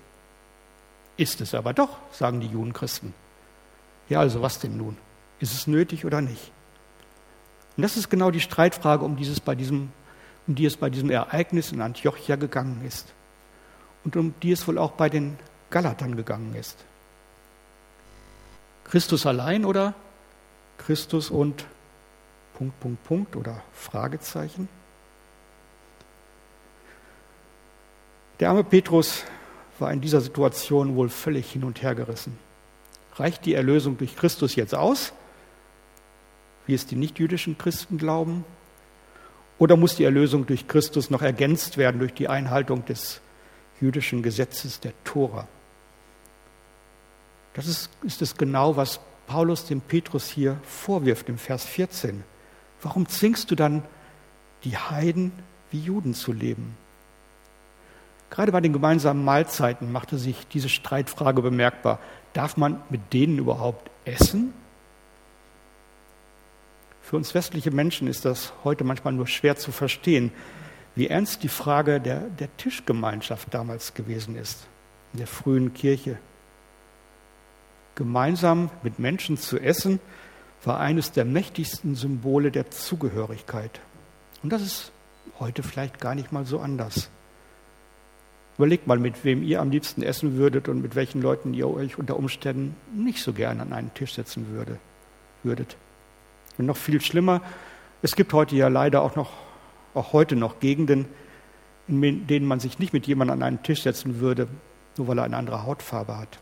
Ist 1.18 1.42
es 1.42 1.54
aber 1.54 1.74
doch, 1.74 1.98
sagen 2.12 2.40
die 2.42 2.48
Judenchristen. 2.48 3.14
Ja, 4.10 4.20
also 4.20 4.42
was 4.42 4.60
denn 4.60 4.78
nun? 4.78 4.98
Ist 5.40 5.54
es 5.54 5.68
nötig 5.68 6.06
oder 6.06 6.22
nicht? 6.22 6.52
Und 7.76 7.84
das 7.84 7.98
ist 7.98 8.10
genau 8.10 8.32
die 8.32 8.40
Streitfrage, 8.40 9.04
um, 9.04 9.16
dieses 9.16 9.40
bei 9.40 9.56
diesem, 9.56 9.92
um 10.48 10.56
die 10.56 10.66
es 10.66 10.78
bei 10.78 10.90
diesem 10.90 11.10
Ereignis 11.10 11.72
in 11.72 11.82
Antiochia 11.82 12.36
gegangen 12.36 12.84
ist. 12.86 13.14
Und 14.04 14.16
um 14.16 14.34
die 14.42 14.52
es 14.52 14.68
wohl 14.68 14.78
auch 14.78 14.92
bei 14.92 15.10
den 15.10 15.38
Galatern 15.70 16.16
gegangen 16.16 16.56
ist. 16.56 16.78
Christus 18.84 19.26
allein 19.26 19.66
oder 19.66 19.96
Christus 20.78 21.30
und 21.30 21.66
Punkt, 22.58 22.80
Punkt, 22.80 23.04
Punkt 23.04 23.36
oder 23.36 23.62
Fragezeichen? 23.74 24.70
Der 28.40 28.50
arme 28.50 28.64
Petrus 28.64 29.24
war 29.80 29.92
in 29.92 30.02
dieser 30.02 30.22
Situation 30.22 30.96
wohl 30.96 31.10
völlig 31.10 31.52
hin 31.52 31.64
und 31.64 31.82
her 31.82 31.96
gerissen. 31.96 32.38
Reicht 33.16 33.46
die 33.46 33.54
Erlösung 33.54 33.98
durch 33.98 34.16
Christus 34.16 34.56
jetzt 34.56 34.76
aus, 34.76 35.14
wie 36.66 36.74
es 36.74 36.86
die 36.86 36.96
nichtjüdischen 36.96 37.58
Christen 37.58 37.98
glauben? 37.98 38.46
Oder 39.60 39.78
muss 39.78 39.96
die 39.96 40.04
Erlösung 40.04 40.46
durch 40.46 40.68
Christus 40.68 41.10
noch 41.10 41.22
ergänzt 41.22 41.78
werden 41.78 42.00
durch 42.00 42.14
die 42.14 42.28
Einhaltung 42.28 42.86
des 42.86 43.22
jüdischen 43.80 44.24
Gesetzes 44.24 44.80
der 44.80 44.94
Tora? 45.04 45.48
Das 47.54 47.68
ist, 47.68 47.90
ist 48.04 48.22
es 48.22 48.36
genau, 48.36 48.76
was 48.76 49.00
Paulus 49.28 49.66
dem 49.66 49.80
Petrus 49.80 50.28
hier 50.28 50.60
vorwirft 50.64 51.30
im 51.30 51.38
Vers 51.38 51.66
14. 51.66 52.24
Warum 52.84 53.08
zwingst 53.08 53.50
du 53.50 53.56
dann 53.56 53.84
die 54.64 54.78
Heiden 54.78 55.32
wie 55.72 55.80
Juden 55.80 56.14
zu 56.14 56.34
leben? 56.34 56.78
Gerade 58.30 58.52
bei 58.52 58.62
den 58.62 58.74
gemeinsamen 58.74 59.24
Mahlzeiten 59.24 59.92
machte 59.92 60.18
sich 60.18 60.48
diese 60.48 60.70
Streitfrage 60.70 61.42
bemerkbar. 61.42 62.00
Darf 62.34 62.58
man 62.58 62.82
mit 62.90 63.14
denen 63.14 63.38
überhaupt 63.38 63.90
essen? 64.06 64.54
Für 67.02 67.16
uns 67.16 67.34
westliche 67.34 67.72
Menschen 67.72 68.08
ist 68.08 68.26
das 68.26 68.54
heute 68.64 68.84
manchmal 68.84 69.14
nur 69.14 69.28
schwer 69.28 69.56
zu 69.56 69.72
verstehen, 69.72 70.32
wie 70.96 71.08
ernst 71.08 71.44
die 71.44 71.50
Frage 71.50 72.00
der, 72.00 72.22
der 72.22 72.56
Tischgemeinschaft 72.58 73.54
damals 73.54 73.94
gewesen 73.94 74.36
ist, 74.36 74.68
in 75.14 75.20
der 75.20 75.28
frühen 75.28 75.74
Kirche. 75.74 76.18
Gemeinsam 77.96 78.72
mit 78.82 79.00
Menschen 79.00 79.38
zu 79.38 79.60
essen, 79.60 80.00
war 80.64 80.80
eines 80.80 81.12
der 81.12 81.26
mächtigsten 81.26 81.96
Symbole 81.96 82.52
der 82.52 82.72
Zugehörigkeit. 82.72 83.80
Und 84.42 84.52
das 84.52 84.62
ist 84.62 84.92
heute 85.40 85.64
vielleicht 85.64 86.00
gar 86.00 86.16
nicht 86.16 86.32
mal 86.32 86.46
so 86.46 86.60
anders. 86.60 87.10
Überlegt 88.58 88.86
mal, 88.86 89.00
mit 89.00 89.26
wem 89.26 89.44
ihr 89.44 89.62
am 89.62 89.72
liebsten 89.72 90.04
essen 90.04 90.38
würdet 90.38 90.70
und 90.70 90.82
mit 90.82 90.96
welchen 90.96 91.22
Leuten 91.22 91.54
ihr 91.54 91.68
euch 91.68 91.98
unter 91.98 92.18
Umständen 92.18 92.76
nicht 92.94 93.24
so 93.24 93.34
gern 93.34 93.60
an 93.60 93.74
einen 93.74 93.94
Tisch 93.94 94.14
setzen 94.14 94.50
würde, 94.50 94.78
würdet. 95.42 95.76
Und 96.58 96.68
noch 96.68 96.78
viel 96.78 97.02
schlimmer, 97.02 97.42
es 98.04 98.16
gibt 98.16 98.32
heute 98.34 98.56
ja 98.56 98.68
leider 98.68 99.02
auch 99.02 99.16
noch, 99.16 99.32
auch 99.96 100.14
heute 100.14 100.36
noch 100.36 100.60
Gegenden, 100.60 101.06
in 101.88 102.28
denen 102.28 102.46
man 102.46 102.60
sich 102.60 102.78
nicht 102.78 102.94
mit 102.94 103.08
jemandem 103.08 103.38
an 103.38 103.44
einen 103.44 103.64
Tisch 103.64 103.84
setzen 103.84 104.20
würde, 104.20 104.48
nur 104.98 105.08
weil 105.08 105.18
er 105.18 105.24
eine 105.24 105.38
andere 105.38 105.64
Hautfarbe 105.64 106.18
hat 106.18 106.40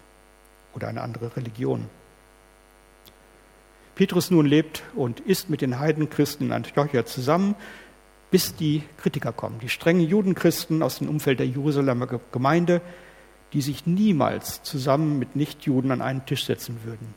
oder 0.73 0.89
eine 0.89 1.01
andere 1.01 1.35
Religion. 1.37 1.89
Petrus 3.95 4.31
nun 4.31 4.45
lebt 4.45 4.83
und 4.95 5.19
ist 5.19 5.49
mit 5.49 5.61
den 5.61 5.79
Heidenchristen 5.79 6.47
in 6.47 6.53
Antiochia 6.53 7.05
zusammen, 7.05 7.55
bis 8.31 8.55
die 8.55 8.83
Kritiker 8.97 9.33
kommen, 9.33 9.59
die 9.59 9.69
strengen 9.69 10.07
Judenchristen 10.07 10.81
aus 10.81 10.99
dem 10.99 11.09
Umfeld 11.09 11.39
der 11.39 11.47
Jerusalemer 11.47 12.07
Gemeinde, 12.31 12.81
die 13.53 13.61
sich 13.61 13.85
niemals 13.85 14.63
zusammen 14.63 15.19
mit 15.19 15.35
Nichtjuden 15.35 15.91
an 15.91 16.01
einen 16.01 16.25
Tisch 16.25 16.45
setzen 16.45 16.79
würden. 16.85 17.13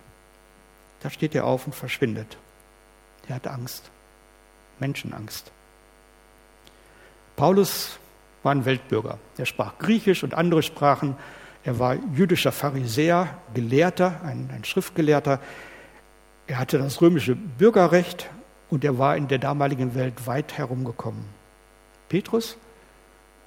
Da 1.01 1.11
steht 1.11 1.35
er 1.35 1.45
auf 1.45 1.67
und 1.67 1.75
verschwindet. 1.75 2.37
Er 3.29 3.37
hat 3.37 3.47
Angst, 3.47 3.91
Menschenangst. 4.81 5.53
Paulus 7.37 7.99
war 8.43 8.53
ein 8.53 8.65
Weltbürger. 8.65 9.19
Er 9.39 9.47
sprach 9.47 9.79
Griechisch 9.79 10.25
und 10.25 10.35
andere 10.35 10.63
Sprachen. 10.63 11.17
Er 11.63 11.79
war 11.79 11.97
jüdischer 12.15 12.53
Pharisäer, 12.53 13.39
Gelehrter, 13.55 14.21
ein, 14.25 14.51
ein 14.53 14.65
Schriftgelehrter. 14.65 15.41
Er 16.47 16.59
hatte 16.59 16.79
das 16.79 17.01
römische 17.01 17.37
Bürgerrecht 17.37 18.29
und 18.71 18.85
er 18.85 18.99
war 18.99 19.17
in 19.17 19.29
der 19.29 19.39
damaligen 19.39 19.95
Welt 19.95 20.27
weit 20.27 20.59
herumgekommen. 20.59 21.25
Petrus 22.09 22.57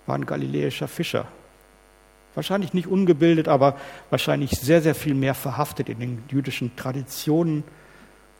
war 0.05 0.15
ein 0.15 0.25
galiläischer 0.25 0.87
Fischer. 0.87 1.27
Wahrscheinlich 2.33 2.73
nicht 2.73 2.87
ungebildet, 2.87 3.47
aber 3.47 3.77
wahrscheinlich 4.09 4.51
sehr, 4.51 4.81
sehr 4.81 4.95
viel 4.95 5.15
mehr 5.15 5.33
verhaftet 5.33 5.89
in 5.89 5.99
den 5.99 6.23
jüdischen 6.29 6.75
Traditionen, 6.75 7.63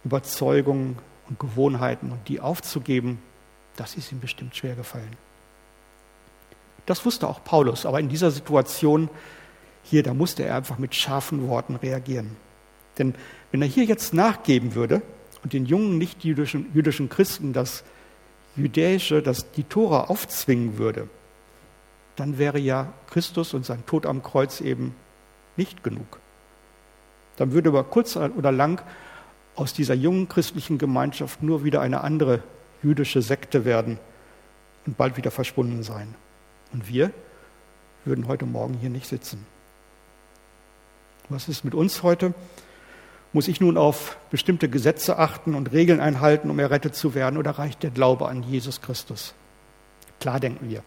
Überzeugungen 0.04 0.98
und 1.30 1.40
Gewohnheiten. 1.40 2.12
Und 2.12 2.28
die 2.28 2.40
aufzugeben, 2.40 3.20
das 3.76 3.96
ist 3.96 4.12
ihm 4.12 4.20
bestimmt 4.20 4.56
schwer 4.56 4.76
gefallen. 4.76 5.18
Das 6.86 7.06
wusste 7.06 7.28
auch 7.28 7.44
Paulus, 7.44 7.86
aber 7.86 8.00
in 8.00 8.08
dieser 8.08 8.32
Situation 8.32 9.10
hier, 9.84 10.04
da 10.04 10.14
musste 10.14 10.44
er 10.44 10.56
einfach 10.56 10.78
mit 10.78 10.96
scharfen 10.96 11.48
Worten 11.48 11.76
reagieren. 11.76 12.36
Denn 12.98 13.16
wenn 13.52 13.62
er 13.62 13.68
hier 13.68 13.86
jetzt 13.86 14.14
nachgeben 14.14 14.76
würde, 14.76 15.02
und 15.44 15.54
den 15.54 15.66
jungen 15.66 15.98
nicht-jüdischen 15.98 16.66
jüdischen 16.74 17.10
Christen 17.10 17.54
das 17.54 17.84
Jüdische, 18.56 19.22
das 19.22 19.52
die 19.52 19.64
Tora 19.64 20.06
aufzwingen 20.06 20.78
würde, 20.78 21.08
dann 22.16 22.38
wäre 22.38 22.60
ja 22.60 22.92
Christus 23.10 23.54
und 23.54 23.66
sein 23.66 23.86
Tod 23.86 24.06
am 24.06 24.24
Kreuz 24.24 24.62
eben 24.62 24.96
nicht 25.56 25.84
genug. 25.84 26.20
Dann 27.38 27.52
würde 27.52 27.70
aber 27.70 27.84
kurz 27.84 28.16
oder 28.16 28.52
lang 28.52 28.82
aus 29.56 29.74
dieser 29.74 29.94
jungen 29.94 30.28
christlichen 30.28 30.80
Gemeinschaft 30.80 31.44
nur 31.44 31.64
wieder 31.64 31.82
eine 31.82 32.02
andere 32.02 32.42
jüdische 32.82 33.22
Sekte 33.22 33.64
werden 33.64 34.00
und 34.86 34.98
bald 34.98 35.18
wieder 35.18 35.32
verschwunden 35.32 35.84
sein. 35.84 36.16
Und 36.74 36.90
wir 36.90 37.12
würden 38.06 38.28
heute 38.28 38.46
Morgen 38.46 38.74
hier 38.74 38.90
nicht 38.90 39.08
sitzen. 39.08 39.46
Was 41.30 41.48
ist 41.48 41.64
mit 41.64 41.76
uns 41.76 42.04
heute? 42.04 42.34
Muss 43.38 43.48
ich 43.48 43.62
nun 43.62 43.78
auf 43.78 44.18
bestimmte 44.32 44.68
Gesetze 44.68 45.20
achten 45.20 45.54
und 45.54 45.72
Regeln 45.72 46.00
einhalten, 46.00 46.50
um 46.50 46.58
errettet 46.58 46.96
zu 46.96 47.14
werden, 47.14 47.38
oder 47.38 47.52
reicht 47.52 47.84
der 47.84 47.92
Glaube 47.92 48.28
an 48.28 48.42
Jesus 48.42 48.82
Christus? 48.82 49.36
Klar 50.20 50.40
denken 50.40 50.72
wir 50.72 50.82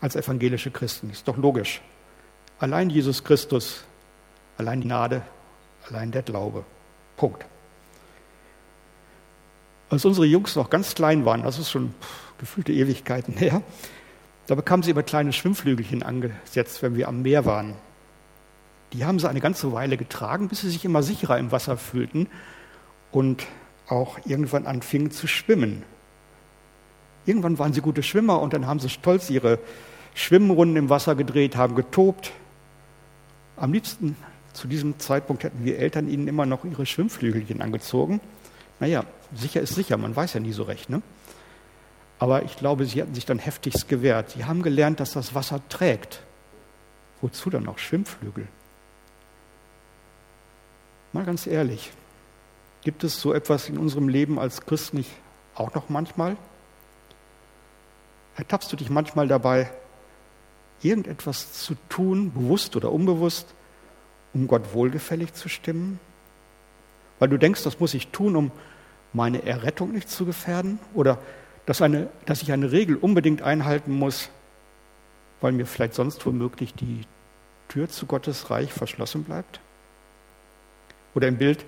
als 0.00 0.16
evangelische 0.16 0.72
Christen, 0.72 1.08
ist 1.10 1.28
doch 1.28 1.36
logisch. 1.36 1.82
Allein 2.58 2.90
Jesus 2.90 3.22
Christus, 3.22 3.84
allein 4.58 4.80
die 4.80 4.88
Gnade, 4.88 5.22
allein 5.88 6.10
der 6.10 6.22
Glaube. 6.22 6.64
Punkt. 7.16 7.46
Als 9.88 10.04
unsere 10.04 10.26
Jungs 10.26 10.56
noch 10.56 10.68
ganz 10.68 10.96
klein 10.96 11.24
waren, 11.24 11.44
das 11.44 11.60
ist 11.60 11.70
schon 11.70 11.94
gefühlte 12.38 12.72
Ewigkeiten 12.72 13.34
her, 13.34 13.62
da 14.48 14.56
bekamen 14.56 14.82
sie 14.82 14.90
immer 14.90 15.04
kleine 15.04 15.32
Schwimmflügelchen 15.32 16.02
angesetzt, 16.02 16.82
wenn 16.82 16.96
wir 16.96 17.06
am 17.06 17.22
Meer 17.22 17.44
waren. 17.44 17.76
Die 18.92 19.04
haben 19.04 19.18
sie 19.18 19.28
eine 19.28 19.40
ganze 19.40 19.72
Weile 19.72 19.96
getragen, 19.96 20.48
bis 20.48 20.62
sie 20.62 20.70
sich 20.70 20.84
immer 20.84 21.02
sicherer 21.02 21.38
im 21.38 21.52
Wasser 21.52 21.76
fühlten 21.76 22.28
und 23.12 23.46
auch 23.88 24.18
irgendwann 24.24 24.66
anfingen 24.66 25.10
zu 25.10 25.26
schwimmen. 25.26 25.82
Irgendwann 27.26 27.58
waren 27.58 27.72
sie 27.72 27.80
gute 27.80 28.02
Schwimmer 28.02 28.40
und 28.40 28.52
dann 28.52 28.66
haben 28.66 28.80
sie 28.80 28.88
stolz 28.88 29.30
ihre 29.30 29.58
Schwimmrunden 30.14 30.76
im 30.76 30.88
Wasser 30.88 31.14
gedreht, 31.14 31.56
haben 31.56 31.74
getobt. 31.74 32.32
Am 33.56 33.72
liebsten 33.72 34.16
zu 34.52 34.66
diesem 34.66 34.98
Zeitpunkt 34.98 35.44
hätten 35.44 35.64
wir 35.64 35.78
Eltern 35.78 36.08
ihnen 36.08 36.26
immer 36.26 36.46
noch 36.46 36.64
ihre 36.64 36.86
Schwimmflügelchen 36.86 37.60
angezogen. 37.60 38.20
Naja, 38.80 39.04
sicher 39.34 39.60
ist 39.60 39.74
sicher, 39.74 39.96
man 39.96 40.16
weiß 40.16 40.34
ja 40.34 40.40
nie 40.40 40.52
so 40.52 40.64
recht. 40.64 40.90
Ne? 40.90 41.02
Aber 42.18 42.42
ich 42.44 42.56
glaube, 42.56 42.86
sie 42.86 43.00
hatten 43.00 43.14
sich 43.14 43.26
dann 43.26 43.38
heftigst 43.38 43.88
gewehrt. 43.88 44.30
Sie 44.30 44.44
haben 44.44 44.62
gelernt, 44.62 45.00
dass 45.00 45.12
das 45.12 45.34
Wasser 45.34 45.60
trägt. 45.68 46.22
Wozu 47.20 47.50
dann 47.50 47.64
noch 47.64 47.78
Schwimmflügel? 47.78 48.48
Mal 51.12 51.24
ganz 51.24 51.46
ehrlich, 51.46 51.92
gibt 52.82 53.02
es 53.02 53.20
so 53.20 53.34
etwas 53.34 53.68
in 53.68 53.78
unserem 53.78 54.08
Leben 54.08 54.38
als 54.38 54.60
Christ 54.64 54.94
nicht 54.94 55.10
auch 55.54 55.74
noch 55.74 55.88
manchmal? 55.88 56.36
Ertappst 58.36 58.72
du 58.72 58.76
dich 58.76 58.90
manchmal 58.90 59.26
dabei, 59.26 59.70
irgendetwas 60.82 61.52
zu 61.52 61.74
tun, 61.88 62.32
bewusst 62.32 62.76
oder 62.76 62.92
unbewusst, 62.92 63.54
um 64.32 64.46
Gott 64.46 64.72
wohlgefällig 64.72 65.34
zu 65.34 65.48
stimmen? 65.48 65.98
Weil 67.18 67.28
du 67.28 67.38
denkst, 67.38 67.64
das 67.64 67.80
muss 67.80 67.92
ich 67.94 68.08
tun, 68.08 68.36
um 68.36 68.52
meine 69.12 69.44
Errettung 69.44 69.90
nicht 69.90 70.08
zu 70.08 70.24
gefährden? 70.24 70.78
Oder 70.94 71.18
dass, 71.66 71.82
eine, 71.82 72.08
dass 72.24 72.40
ich 72.40 72.52
eine 72.52 72.70
Regel 72.70 72.96
unbedingt 72.96 73.42
einhalten 73.42 73.92
muss, 73.92 74.30
weil 75.40 75.52
mir 75.52 75.66
vielleicht 75.66 75.94
sonst 75.94 76.24
womöglich 76.24 76.72
die 76.74 77.02
Tür 77.68 77.88
zu 77.88 78.06
Gottes 78.06 78.48
Reich 78.50 78.72
verschlossen 78.72 79.24
bleibt? 79.24 79.60
Oder 81.14 81.28
im 81.28 81.36
Bild 81.36 81.64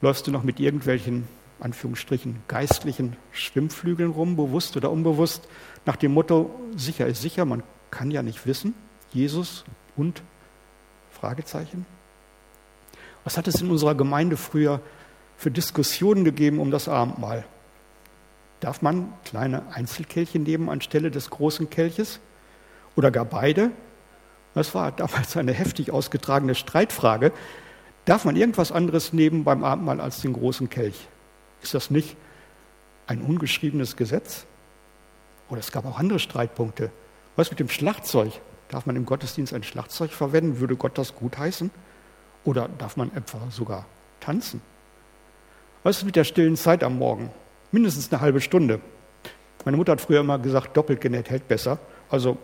läufst 0.00 0.26
du 0.26 0.30
noch 0.30 0.42
mit 0.42 0.60
irgendwelchen, 0.60 1.28
Anführungsstrichen, 1.60 2.42
geistlichen 2.48 3.16
Schwimmflügeln 3.32 4.10
rum, 4.10 4.36
bewusst 4.36 4.76
oder 4.76 4.90
unbewusst, 4.90 5.46
nach 5.86 5.96
dem 5.96 6.12
Motto, 6.12 6.54
sicher 6.76 7.06
ist 7.06 7.22
sicher, 7.22 7.44
man 7.44 7.62
kann 7.90 8.10
ja 8.10 8.22
nicht 8.22 8.46
wissen, 8.46 8.74
Jesus 9.12 9.64
und 9.96 10.22
Fragezeichen. 11.10 11.86
Was 13.24 13.36
hat 13.36 13.48
es 13.48 13.60
in 13.60 13.70
unserer 13.70 13.94
Gemeinde 13.94 14.36
früher 14.36 14.80
für 15.36 15.50
Diskussionen 15.50 16.24
gegeben 16.24 16.58
um 16.58 16.70
das 16.70 16.88
Abendmahl? 16.88 17.44
Darf 18.60 18.82
man 18.82 19.12
kleine 19.24 19.62
Einzelkelche 19.72 20.38
nehmen 20.38 20.68
anstelle 20.68 21.10
des 21.10 21.30
großen 21.30 21.70
Kelches? 21.70 22.20
Oder 22.94 23.10
gar 23.10 23.24
beide? 23.24 23.70
Das 24.54 24.74
war 24.74 24.92
damals 24.92 25.36
eine 25.36 25.52
heftig 25.52 25.90
ausgetragene 25.90 26.54
Streitfrage. 26.54 27.32
Darf 28.10 28.24
man 28.24 28.34
irgendwas 28.34 28.72
anderes 28.72 29.12
nehmen 29.12 29.44
beim 29.44 29.62
Abendmahl 29.62 30.00
als 30.00 30.20
den 30.20 30.32
großen 30.32 30.68
Kelch? 30.68 31.06
Ist 31.62 31.74
das 31.74 31.92
nicht 31.92 32.16
ein 33.06 33.22
ungeschriebenes 33.22 33.94
Gesetz? 33.94 34.46
Oder 35.48 35.60
es 35.60 35.70
gab 35.70 35.86
auch 35.86 35.96
andere 35.96 36.18
Streitpunkte. 36.18 36.90
Was 37.36 37.50
mit 37.50 37.60
dem 37.60 37.68
Schlagzeug? 37.68 38.32
Darf 38.68 38.84
man 38.84 38.96
im 38.96 39.06
Gottesdienst 39.06 39.54
ein 39.54 39.62
Schlagzeug 39.62 40.10
verwenden? 40.10 40.58
Würde 40.58 40.74
Gott 40.74 40.98
das 40.98 41.14
gutheißen? 41.14 41.70
Oder 42.42 42.68
darf 42.78 42.96
man 42.96 43.14
etwa 43.14 43.38
sogar 43.48 43.86
tanzen? 44.18 44.60
Was 45.84 45.98
ist 45.98 46.04
mit 46.04 46.16
der 46.16 46.24
stillen 46.24 46.56
Zeit 46.56 46.82
am 46.82 46.98
Morgen? 46.98 47.30
Mindestens 47.70 48.12
eine 48.12 48.20
halbe 48.20 48.40
Stunde. 48.40 48.80
Meine 49.64 49.76
Mutter 49.76 49.92
hat 49.92 50.00
früher 50.00 50.18
immer 50.18 50.40
gesagt, 50.40 50.76
doppelt 50.76 51.00
genäht 51.00 51.30
hält 51.30 51.46
besser. 51.46 51.78
Also 52.08 52.38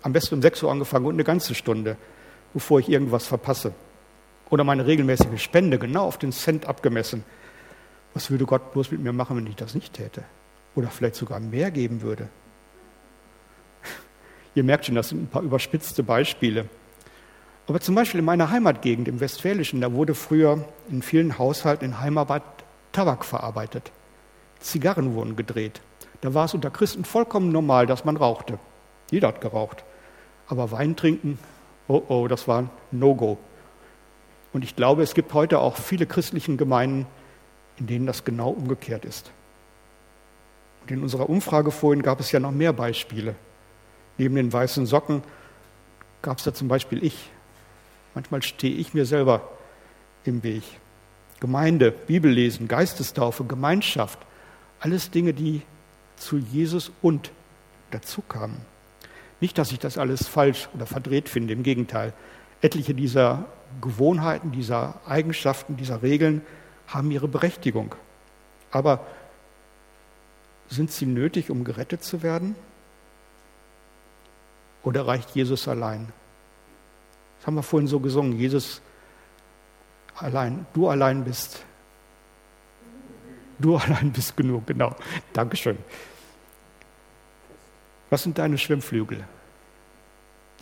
am 0.00 0.12
besten 0.12 0.36
um 0.36 0.42
6 0.42 0.62
Uhr 0.62 0.70
angefangen 0.70 1.06
und 1.06 1.14
eine 1.14 1.24
ganze 1.24 1.56
Stunde, 1.56 1.96
bevor 2.54 2.78
ich 2.78 2.88
irgendwas 2.88 3.26
verpasse. 3.26 3.72
Oder 4.50 4.64
meine 4.64 4.86
regelmäßige 4.86 5.42
Spende 5.42 5.78
genau 5.78 6.04
auf 6.04 6.18
den 6.18 6.32
Cent 6.32 6.66
abgemessen. 6.66 7.24
Was 8.14 8.30
würde 8.30 8.46
Gott 8.46 8.72
bloß 8.72 8.90
mit 8.90 9.00
mir 9.00 9.12
machen, 9.12 9.36
wenn 9.36 9.46
ich 9.46 9.56
das 9.56 9.74
nicht 9.74 9.94
täte? 9.94 10.24
Oder 10.74 10.88
vielleicht 10.88 11.16
sogar 11.16 11.40
mehr 11.40 11.70
geben 11.70 12.02
würde? 12.02 12.28
Ihr 14.54 14.64
merkt 14.64 14.86
schon, 14.86 14.94
das 14.94 15.10
sind 15.10 15.22
ein 15.22 15.26
paar 15.28 15.42
überspitzte 15.42 16.02
Beispiele. 16.02 16.66
Aber 17.66 17.80
zum 17.80 17.94
Beispiel 17.94 18.20
in 18.20 18.24
meiner 18.24 18.50
Heimatgegend, 18.50 19.08
im 19.08 19.20
Westfälischen, 19.20 19.82
da 19.82 19.92
wurde 19.92 20.14
früher 20.14 20.64
in 20.88 21.02
vielen 21.02 21.38
Haushalten 21.38 21.84
in 21.84 22.00
Heimarbeit 22.00 22.42
Tabak 22.92 23.26
verarbeitet. 23.26 23.92
Zigarren 24.60 25.14
wurden 25.14 25.36
gedreht. 25.36 25.82
Da 26.22 26.32
war 26.32 26.46
es 26.46 26.54
unter 26.54 26.70
Christen 26.70 27.04
vollkommen 27.04 27.52
normal, 27.52 27.86
dass 27.86 28.06
man 28.06 28.16
rauchte. 28.16 28.58
Jeder 29.10 29.28
hat 29.28 29.40
geraucht. 29.40 29.84
Aber 30.48 30.72
Wein 30.72 30.96
trinken, 30.96 31.38
oh 31.86 32.02
oh, 32.08 32.26
das 32.26 32.48
war 32.48 32.62
ein 32.62 32.70
No-Go. 32.90 33.38
Und 34.52 34.64
ich 34.64 34.76
glaube, 34.76 35.02
es 35.02 35.14
gibt 35.14 35.34
heute 35.34 35.58
auch 35.58 35.76
viele 35.76 36.06
christlichen 36.06 36.56
Gemeinden, 36.56 37.06
in 37.76 37.86
denen 37.86 38.06
das 38.06 38.24
genau 38.24 38.50
umgekehrt 38.50 39.04
ist. 39.04 39.30
Und 40.82 40.90
in 40.90 41.02
unserer 41.02 41.28
Umfrage 41.28 41.70
vorhin 41.70 42.02
gab 42.02 42.20
es 42.20 42.32
ja 42.32 42.40
noch 42.40 42.50
mehr 42.50 42.72
Beispiele. 42.72 43.34
Neben 44.16 44.34
den 44.34 44.52
weißen 44.52 44.86
Socken 44.86 45.22
gab 46.22 46.38
es 46.38 46.44
da 46.44 46.54
zum 46.54 46.68
Beispiel 46.68 47.04
ich. 47.04 47.30
Manchmal 48.14 48.42
stehe 48.42 48.74
ich 48.74 48.94
mir 48.94 49.06
selber 49.06 49.48
im 50.24 50.42
Weg. 50.42 50.62
Gemeinde, 51.40 51.92
Bibellesen, 51.92 52.66
Geistestaufe, 52.66 53.44
Gemeinschaft, 53.44 54.18
alles 54.80 55.10
Dinge, 55.10 55.34
die 55.34 55.62
zu 56.16 56.36
Jesus 56.36 56.90
und 57.00 57.30
dazu 57.90 58.22
kamen. 58.22 58.60
Nicht, 59.40 59.56
dass 59.56 59.70
ich 59.70 59.78
das 59.78 59.98
alles 59.98 60.26
falsch 60.26 60.68
oder 60.74 60.86
verdreht 60.86 61.28
finde, 61.28 61.52
im 61.52 61.62
Gegenteil. 61.62 62.12
Etliche 62.60 62.94
dieser 62.94 63.44
Gewohnheiten, 63.80 64.52
dieser 64.52 65.00
Eigenschaften, 65.06 65.76
dieser 65.76 66.02
Regeln 66.02 66.42
haben 66.86 67.10
ihre 67.10 67.28
Berechtigung. 67.28 67.94
Aber 68.70 69.06
sind 70.68 70.90
sie 70.90 71.06
nötig, 71.06 71.50
um 71.50 71.64
gerettet 71.64 72.02
zu 72.02 72.22
werden? 72.22 72.54
Oder 74.82 75.06
reicht 75.06 75.30
Jesus 75.30 75.68
allein? 75.68 76.12
Das 77.38 77.46
haben 77.46 77.54
wir 77.54 77.62
vorhin 77.62 77.88
so 77.88 78.00
gesungen. 78.00 78.38
Jesus 78.38 78.80
allein, 80.16 80.66
du 80.74 80.88
allein 80.88 81.24
bist. 81.24 81.64
Du 83.58 83.76
allein 83.76 84.12
bist 84.12 84.36
genug, 84.36 84.66
genau. 84.66 84.94
Dankeschön. 85.32 85.78
Was 88.10 88.22
sind 88.22 88.38
deine 88.38 88.56
Schwimmflügel, 88.56 89.24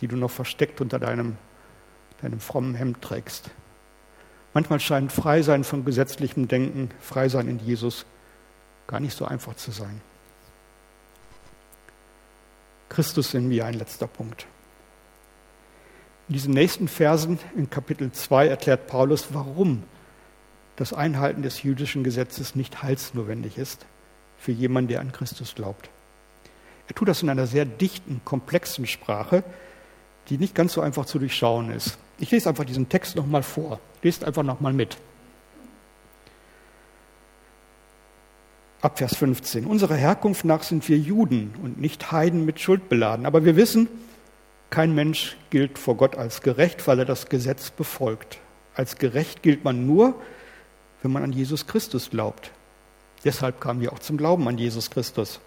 die 0.01 0.07
du 0.07 0.17
noch 0.17 0.31
versteckt 0.31 0.81
unter 0.81 0.99
deinem, 0.99 1.37
deinem 2.21 2.39
frommen 2.39 2.75
Hemd 2.75 3.01
trägst? 3.01 3.49
Manchmal 4.53 4.79
scheint 4.79 5.11
Freisein 5.11 5.63
von 5.63 5.85
gesetzlichem 5.85 6.47
Denken, 6.47 6.89
Freisein 6.99 7.47
in 7.47 7.59
Jesus 7.59 8.05
gar 8.87 8.99
nicht 8.99 9.15
so 9.15 9.25
einfach 9.25 9.55
zu 9.55 9.71
sein. 9.71 10.01
Christus 12.89 13.33
in 13.33 13.47
mir, 13.47 13.65
ein 13.65 13.75
letzter 13.75 14.07
Punkt. 14.07 14.47
In 16.29 16.33
diesen 16.33 16.53
nächsten 16.53 16.87
Versen 16.87 17.39
in 17.55 17.69
Kapitel 17.69 18.11
2 18.11 18.47
erklärt 18.47 18.87
Paulus, 18.87 19.27
warum 19.33 19.83
das 20.75 20.93
Einhalten 20.93 21.41
des 21.41 21.63
jüdischen 21.63 22.03
Gesetzes 22.03 22.55
nicht 22.55 22.83
heilsnotwendig 22.83 23.57
ist 23.57 23.85
für 24.37 24.51
jemanden, 24.51 24.89
der 24.89 25.01
an 25.01 25.11
Christus 25.11 25.55
glaubt. 25.55 25.89
Er 26.87 26.95
tut 26.95 27.07
das 27.07 27.21
in 27.21 27.29
einer 27.29 27.47
sehr 27.47 27.65
dichten, 27.65 28.21
komplexen 28.23 28.87
Sprache, 28.87 29.43
die 30.29 30.37
nicht 30.37 30.55
ganz 30.55 30.73
so 30.73 30.81
einfach 30.81 31.05
zu 31.05 31.19
durchschauen 31.19 31.71
ist. 31.71 31.97
Ich 32.19 32.31
lese 32.31 32.49
einfach 32.49 32.65
diesen 32.65 32.89
Text 32.89 33.15
nochmal 33.15 33.43
vor. 33.43 33.79
Lest 34.01 34.23
einfach 34.23 34.43
nochmal 34.43 34.73
mit. 34.73 34.97
Ab 38.81 38.97
Vers 38.97 39.15
15. 39.15 39.65
Unserer 39.65 39.95
Herkunft 39.95 40.45
nach 40.45 40.63
sind 40.63 40.87
wir 40.87 40.97
Juden 40.97 41.53
und 41.63 41.79
nicht 41.79 42.11
Heiden 42.11 42.45
mit 42.45 42.59
Schuld 42.59 42.89
beladen. 42.89 43.25
Aber 43.25 43.43
wir 43.43 43.55
wissen, 43.55 43.87
kein 44.69 44.93
Mensch 44.93 45.37
gilt 45.49 45.79
vor 45.79 45.95
Gott 45.97 46.15
als 46.15 46.41
gerecht, 46.41 46.87
weil 46.87 46.99
er 46.99 47.05
das 47.05 47.29
Gesetz 47.29 47.71
befolgt. 47.71 48.39
Als 48.75 48.97
gerecht 48.97 49.41
gilt 49.41 49.63
man 49.63 49.87
nur, 49.87 50.15
wenn 51.01 51.11
man 51.11 51.23
an 51.23 51.33
Jesus 51.33 51.67
Christus 51.67 52.09
glaubt. 52.09 52.51
Deshalb 53.23 53.59
kamen 53.59 53.81
wir 53.81 53.93
auch 53.93 53.99
zum 53.99 54.17
Glauben 54.17 54.47
an 54.47 54.57
Jesus 54.57 54.91
Christus. 54.91 55.39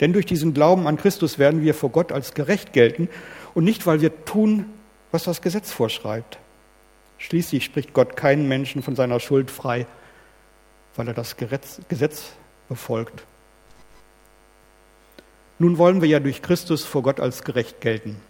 Denn 0.00 0.12
durch 0.12 0.26
diesen 0.26 0.54
Glauben 0.54 0.86
an 0.86 0.96
Christus 0.96 1.38
werden 1.38 1.62
wir 1.62 1.74
vor 1.74 1.90
Gott 1.90 2.10
als 2.10 2.34
gerecht 2.34 2.72
gelten 2.72 3.08
und 3.54 3.64
nicht, 3.64 3.86
weil 3.86 4.00
wir 4.00 4.24
tun, 4.24 4.66
was 5.14 5.22
das 5.22 5.40
Gesetz 5.40 5.70
vorschreibt. 5.70 6.38
Schließlich 7.18 7.64
spricht 7.64 7.94
Gott 7.94 8.16
keinen 8.16 8.48
Menschen 8.48 8.82
von 8.82 8.96
seiner 8.96 9.20
Schuld 9.20 9.48
frei, 9.48 9.86
weil 10.96 11.06
er 11.06 11.14
das 11.14 11.36
Gesetz 11.36 12.32
befolgt. 12.68 13.22
Nun 15.60 15.78
wollen 15.78 16.02
wir 16.02 16.08
ja 16.08 16.18
durch 16.18 16.42
Christus 16.42 16.84
vor 16.84 17.02
Gott 17.02 17.20
als 17.20 17.44
gerecht 17.44 17.80
gelten. 17.80 18.20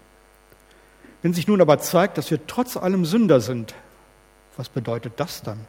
Wenn 1.23 1.33
sich 1.33 1.49
nun 1.49 1.63
aber 1.63 1.79
zeigt, 1.79 2.19
dass 2.19 2.31
wir 2.31 2.47
trotz 2.47 2.77
allem 2.77 3.07
Sünder 3.07 3.41
sind, 3.41 3.75
was 4.59 4.69
bedeutet 4.69 5.15
das 5.17 5.41
dann? 5.41 5.61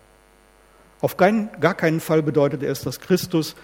Auf 1.00 1.16
gar 1.16 1.76
keinen 1.76 2.02
Fall 2.02 2.24
bedeutet 2.24 2.62
es, 2.62 2.82
dass 2.82 3.00
Christus 3.00 3.56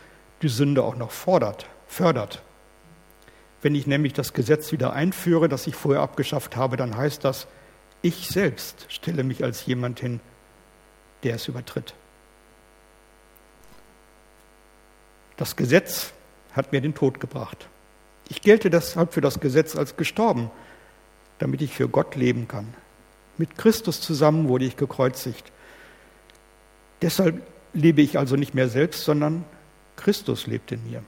die 0.41 0.47
Sünde 0.47 0.83
auch 0.83 0.95
noch 0.95 1.11
fordert, 1.11 1.67
fördert. 1.85 2.41
Wenn 3.61 3.75
ich 3.75 3.87
nämlich 3.87 4.13
das 4.13 4.33
Gesetz 4.33 4.71
wieder 4.71 4.93
einführe, 4.93 5.47
das 5.47 5.67
ich 5.67 5.75
vorher 5.75 6.01
abgeschafft 6.01 6.55
habe, 6.55 6.77
dann 6.77 6.97
heißt 6.97 7.23
das, 7.23 7.47
ich 8.01 8.27
selbst 8.27 8.87
stelle 8.89 9.23
mich 9.23 9.43
als 9.43 9.65
jemand 9.65 9.99
hin, 9.99 10.19
der 11.23 11.35
es 11.35 11.47
übertritt. 11.47 11.93
Das 15.37 15.55
Gesetz 15.55 16.13
hat 16.53 16.71
mir 16.71 16.81
den 16.81 16.95
Tod 16.95 17.19
gebracht. 17.19 17.67
Ich 18.29 18.41
gelte 18.41 18.69
deshalb 18.69 19.13
für 19.13 19.21
das 19.21 19.39
Gesetz 19.39 19.75
als 19.75 19.97
gestorben, 19.97 20.49
damit 21.39 21.61
ich 21.61 21.73
für 21.73 21.89
Gott 21.89 22.15
leben 22.15 22.47
kann. 22.47 22.73
Mit 23.37 23.57
Christus 23.57 24.01
zusammen 24.01 24.47
wurde 24.47 24.65
ich 24.65 24.77
gekreuzigt. 24.77 25.51
Deshalb 27.01 27.41
lebe 27.73 28.01
ich 28.01 28.17
also 28.17 28.35
nicht 28.35 28.53
mehr 28.53 28.69
selbst, 28.69 29.03
sondern 29.03 29.43
Christus 29.95 30.47
lebt 30.47 30.71
in 30.71 30.83
mir. 30.89 31.03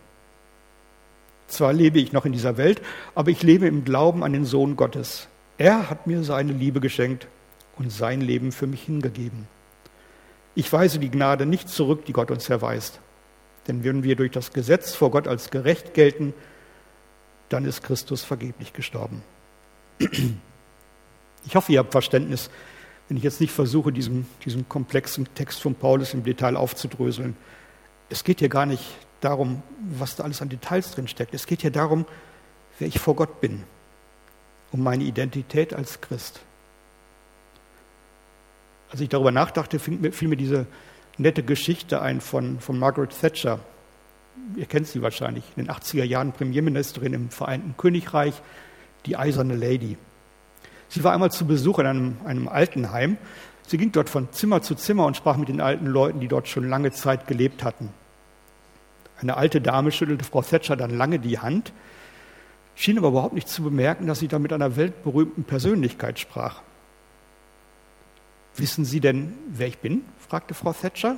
Zwar 1.53 1.71
lebe 1.71 1.99
ich 1.99 2.13
noch 2.13 2.25
in 2.25 2.31
dieser 2.31 2.57
Welt, 2.57 2.81
aber 3.13 3.29
ich 3.29 3.43
lebe 3.43 3.67
im 3.67 3.85
Glauben 3.85 4.23
an 4.23 4.33
den 4.33 4.43
Sohn 4.43 4.75
Gottes. 4.75 5.27
Er 5.59 5.87
hat 5.87 6.07
mir 6.07 6.23
seine 6.23 6.51
Liebe 6.51 6.79
geschenkt 6.79 7.27
und 7.77 7.91
sein 7.91 8.21
Leben 8.21 8.51
für 8.51 8.65
mich 8.65 8.81
hingegeben. 8.81 9.47
Ich 10.55 10.73
weise 10.73 10.97
die 10.97 11.11
Gnade 11.11 11.45
nicht 11.45 11.69
zurück, 11.69 12.05
die 12.05 12.13
Gott 12.13 12.31
uns 12.31 12.49
erweist. 12.49 13.01
Denn 13.67 13.83
wenn 13.83 14.03
wir 14.03 14.15
durch 14.15 14.31
das 14.31 14.51
Gesetz 14.51 14.95
vor 14.95 15.11
Gott 15.11 15.27
als 15.27 15.51
gerecht 15.51 15.93
gelten, 15.93 16.33
dann 17.49 17.65
ist 17.65 17.83
Christus 17.83 18.23
vergeblich 18.23 18.73
gestorben. 18.73 19.21
Ich 21.45 21.57
hoffe, 21.57 21.73
ihr 21.73 21.79
habt 21.79 21.91
Verständnis, 21.91 22.49
wenn 23.09 23.17
ich 23.17 23.23
jetzt 23.23 23.41
nicht 23.41 23.51
versuche, 23.51 23.91
diesen, 23.91 24.25
diesen 24.45 24.69
komplexen 24.69 25.27
Text 25.35 25.61
von 25.61 25.75
Paulus 25.75 26.13
im 26.13 26.23
Detail 26.23 26.55
aufzudröseln. 26.55 27.35
Es 28.09 28.23
geht 28.23 28.39
hier 28.39 28.47
gar 28.47 28.65
nicht 28.65 28.81
darum, 29.23 29.63
was 29.79 30.15
da 30.15 30.23
alles 30.23 30.41
an 30.41 30.49
Details 30.49 30.91
drin 30.91 31.07
steckt. 31.07 31.33
Es 31.33 31.45
geht 31.45 31.61
hier 31.61 31.71
darum, 31.71 32.05
wer 32.79 32.87
ich 32.87 32.99
vor 32.99 33.15
Gott 33.15 33.41
bin, 33.41 33.63
um 34.71 34.81
meine 34.81 35.03
Identität 35.03 35.73
als 35.73 36.01
Christ. 36.01 36.41
Als 38.91 39.01
ich 39.01 39.09
darüber 39.09 39.31
nachdachte, 39.31 39.79
fiel 39.79 40.27
mir 40.27 40.37
diese 40.37 40.67
nette 41.17 41.43
Geschichte 41.43 42.01
ein 42.01 42.21
von, 42.21 42.59
von 42.59 42.77
Margaret 42.77 43.19
Thatcher. 43.19 43.59
Ihr 44.55 44.65
kennt 44.65 44.87
sie 44.87 45.01
wahrscheinlich, 45.01 45.43
in 45.55 45.65
den 45.65 45.73
80er 45.73 46.03
Jahren 46.03 46.31
Premierministerin 46.31 47.13
im 47.13 47.29
Vereinten 47.29 47.75
Königreich, 47.77 48.41
die 49.05 49.15
eiserne 49.15 49.55
Lady. 49.55 49.97
Sie 50.89 51.03
war 51.03 51.13
einmal 51.13 51.31
zu 51.31 51.45
Besuch 51.47 51.79
in 51.79 51.87
einem, 51.87 52.17
einem 52.25 52.47
Altenheim. 52.47 53.17
Sie 53.65 53.77
ging 53.77 53.91
dort 53.91 54.09
von 54.09 54.31
Zimmer 54.31 54.61
zu 54.61 54.75
Zimmer 54.75 55.05
und 55.05 55.17
sprach 55.17 55.37
mit 55.37 55.49
den 55.49 55.61
alten 55.61 55.87
Leuten, 55.87 56.19
die 56.19 56.27
dort 56.27 56.47
schon 56.47 56.69
lange 56.69 56.91
Zeit 56.91 57.27
gelebt 57.27 57.63
hatten. 57.63 57.89
Eine 59.23 59.37
alte 59.37 59.61
Dame 59.61 59.91
schüttelte 59.91 60.25
Frau 60.25 60.41
Thatcher 60.41 60.75
dann 60.75 60.95
lange 60.95 61.17
die 61.17 61.39
Hand, 61.39 61.71
schien 62.75 62.97
aber 62.97 63.07
überhaupt 63.07 63.33
nicht 63.33 63.47
zu 63.47 63.63
bemerken, 63.63 64.05
dass 64.05 64.19
sie 64.19 64.27
da 64.27 64.37
mit 64.37 64.51
einer 64.51 64.75
weltberühmten 64.75 65.45
Persönlichkeit 65.45 66.19
sprach. 66.19 66.61
Wissen 68.55 68.83
Sie 68.83 68.99
denn, 68.99 69.33
wer 69.47 69.67
ich 69.67 69.79
bin? 69.79 70.03
fragte 70.19 70.53
Frau 70.53 70.73
Thatcher. 70.73 71.17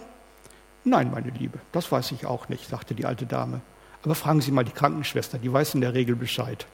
Nein, 0.83 1.09
meine 1.11 1.31
Liebe, 1.31 1.59
das 1.71 1.91
weiß 1.91 2.11
ich 2.11 2.27
auch 2.27 2.47
nicht, 2.47 2.69
sagte 2.69 2.93
die 2.93 3.05
alte 3.05 3.25
Dame. 3.25 3.61
Aber 4.03 4.13
fragen 4.13 4.39
Sie 4.39 4.51
mal 4.51 4.63
die 4.63 4.71
Krankenschwester, 4.71 5.39
die 5.39 5.51
weiß 5.51 5.73
in 5.73 5.81
der 5.81 5.95
Regel 5.95 6.15
Bescheid. 6.15 6.67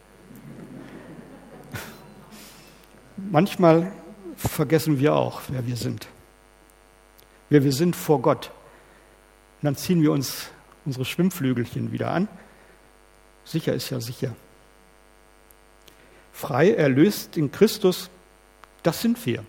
Manchmal 3.15 3.93
vergessen 4.35 4.99
wir 4.99 5.15
auch, 5.15 5.41
wer 5.47 5.65
wir 5.65 5.77
sind. 5.77 6.07
Wer 7.49 7.63
wir 7.63 7.71
sind 7.71 7.95
vor 7.95 8.21
Gott. 8.21 8.51
Und 9.61 9.67
dann 9.67 9.75
ziehen 9.77 10.01
wir 10.01 10.11
uns 10.11 10.49
unsere 10.85 11.05
Schwimmflügelchen 11.05 11.91
wieder 11.91 12.11
an. 12.11 12.27
Sicher 13.45 13.73
ist 13.73 13.89
ja 13.89 13.99
sicher. 13.99 14.35
Frei, 16.31 16.71
erlöst 16.71 17.37
in 17.37 17.51
Christus, 17.51 18.09
das 18.83 19.01
sind 19.01 19.25
wir. 19.25 19.43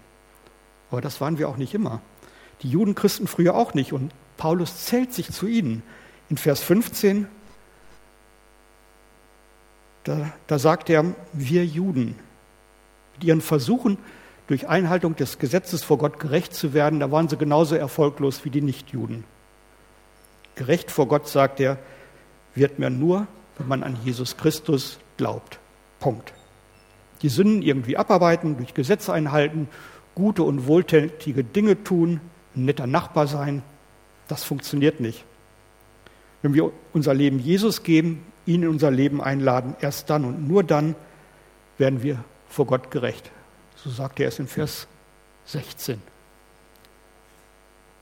Aber 0.91 1.01
das 1.01 1.21
waren 1.21 1.39
wir 1.39 1.49
auch 1.49 1.57
nicht 1.57 1.75
immer. 1.75 2.03
Die 2.63 2.69
Judenchristen 2.69 3.27
früher 3.27 3.55
auch 3.55 3.75
nicht. 3.75 3.93
Und 3.93 4.13
Paulus 4.37 4.85
zählt 4.85 5.13
sich 5.13 5.31
zu 5.31 5.47
ihnen. 5.47 5.83
In 6.29 6.37
Vers 6.37 6.63
15, 6.63 7.27
da, 10.05 10.33
da 10.47 10.59
sagt 10.59 10.91
er, 10.91 11.15
wir 11.33 11.65
Juden, 11.65 12.19
mit 13.15 13.25
ihren 13.25 13.41
Versuchen, 13.41 13.99
durch 14.49 14.69
Einhaltung 14.69 15.17
des 15.17 15.39
Gesetzes 15.39 15.85
vor 15.85 15.99
Gott 15.99 16.19
gerecht 16.19 16.55
zu 16.55 16.75
werden, 16.75 17.01
da 17.01 17.11
waren 17.11 17.29
sie 17.29 17.37
genauso 17.37 17.75
erfolglos 17.75 18.45
wie 18.45 18.51
die 18.51 18.61
Nichtjuden. 18.61 19.25
Gerecht 20.55 20.91
vor 20.91 21.09
Gott, 21.09 21.29
sagt 21.29 21.61
er, 21.61 21.79
wird 22.55 22.79
man 22.79 22.99
nur, 22.99 23.27
wenn 23.59 23.69
man 23.69 23.83
an 23.83 23.97
Jesus 24.05 24.37
Christus 24.37 24.99
glaubt. 25.17 25.59
Punkt. 26.01 26.33
Die 27.23 27.29
Sünden 27.29 27.63
irgendwie 27.63 27.97
abarbeiten, 27.97 28.57
durch 28.57 28.75
Gesetze 28.75 29.13
einhalten, 29.13 29.69
gute 30.15 30.43
und 30.43 30.67
wohltätige 30.67 31.45
Dinge 31.45 31.83
tun, 31.85 32.21
ein 32.55 32.65
netter 32.65 32.87
Nachbar 32.87 33.27
sein, 33.27 33.63
das 34.29 34.45
funktioniert 34.45 35.01
nicht. 35.01 35.25
Wenn 36.43 36.55
wir 36.55 36.73
unser 36.93 37.15
Leben 37.15 37.39
Jesus 37.39 37.83
geben, 37.83 38.25
ihn 38.47 38.63
in 38.63 38.69
unser 38.69 38.91
Leben 38.91 39.23
einladen, 39.23 39.77
erst 39.81 40.11
dann 40.11 40.25
und 40.25 40.49
nur 40.49 40.65
dann 40.65 40.95
werden 41.79 42.03
wir 42.03 42.25
vor 42.49 42.67
Gott 42.67 42.91
gerecht. 42.91 43.31
So 43.77 43.91
sagt 43.91 44.21
er 44.21 44.29
es 44.29 44.39
in 44.39 44.49
Vers 44.49 44.87
16. 45.47 46.03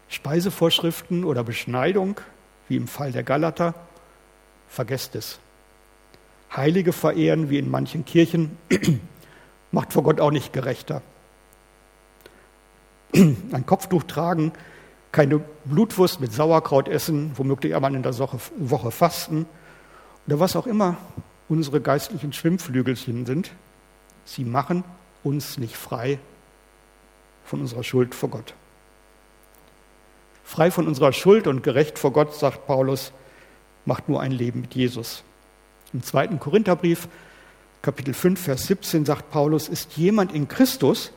Speisevorschriften 0.09 1.25
oder 1.25 1.45
Beschneidung, 1.45 2.21
wie 2.71 2.77
im 2.77 2.87
Fall 2.87 3.13
der 3.13 3.25
Galater, 3.25 3.75
vergesst 4.69 5.17
es. 5.17 5.39
Heilige 6.57 6.93
verehren, 6.93 7.51
wie 7.51 7.59
in 7.59 7.71
manchen 7.71 8.05
Kirchen, 8.05 8.57
macht 9.73 9.93
vor 9.93 10.05
Gott 10.05 10.21
auch 10.21 10.31
nicht 10.31 10.53
gerechter. 10.53 11.03
Ein 13.15 13.67
Kopftuch 13.67 14.05
tragen, 14.05 14.53
keine 15.13 15.41
Blutwurst 15.65 16.21
mit 16.21 16.33
Sauerkraut 16.33 16.89
essen, 16.89 17.33
womöglich 17.35 17.75
einmal 17.75 17.95
in 17.95 18.03
der 18.03 18.17
Woche 18.17 18.91
fasten 18.91 19.47
oder 20.27 20.39
was 20.39 20.55
auch 20.55 20.69
immer 20.69 20.97
unsere 21.49 21.81
geistlichen 21.81 22.33
Schwimmflügelchen 22.33 23.27
sind, 23.27 23.51
sie 24.25 24.45
machen 24.45 24.85
uns 25.25 25.59
nicht 25.59 25.77
frei 25.77 26.21
von 27.45 27.61
unserer 27.61 27.83
Schuld 27.83 28.15
vor 28.15 28.29
Gott. 28.31 28.55
Frei 30.51 30.73
von 30.73 30.89
unserer 30.89 31.13
Schuld 31.13 31.47
und 31.47 31.63
gerecht 31.63 31.97
vor 31.97 32.13
Gott, 32.13 32.35
sagt 32.35 32.67
Paulus, 32.67 33.13
macht 33.85 34.09
nur 34.09 34.21
ein 34.21 34.33
Leben 34.33 34.63
mit 34.63 34.75
Jesus. 34.75 35.23
Im 35.93 36.03
zweiten 36.03 36.41
Korintherbrief, 36.41 37.07
Kapitel 37.83 38.15
5, 38.15 38.47
Vers 38.47 38.67
17, 38.67 39.05
sagt 39.05 39.31
Paulus, 39.31 39.69
ist 39.69 39.97
jemand 39.97 40.33
in 40.33 40.49
Christus, 40.49 41.13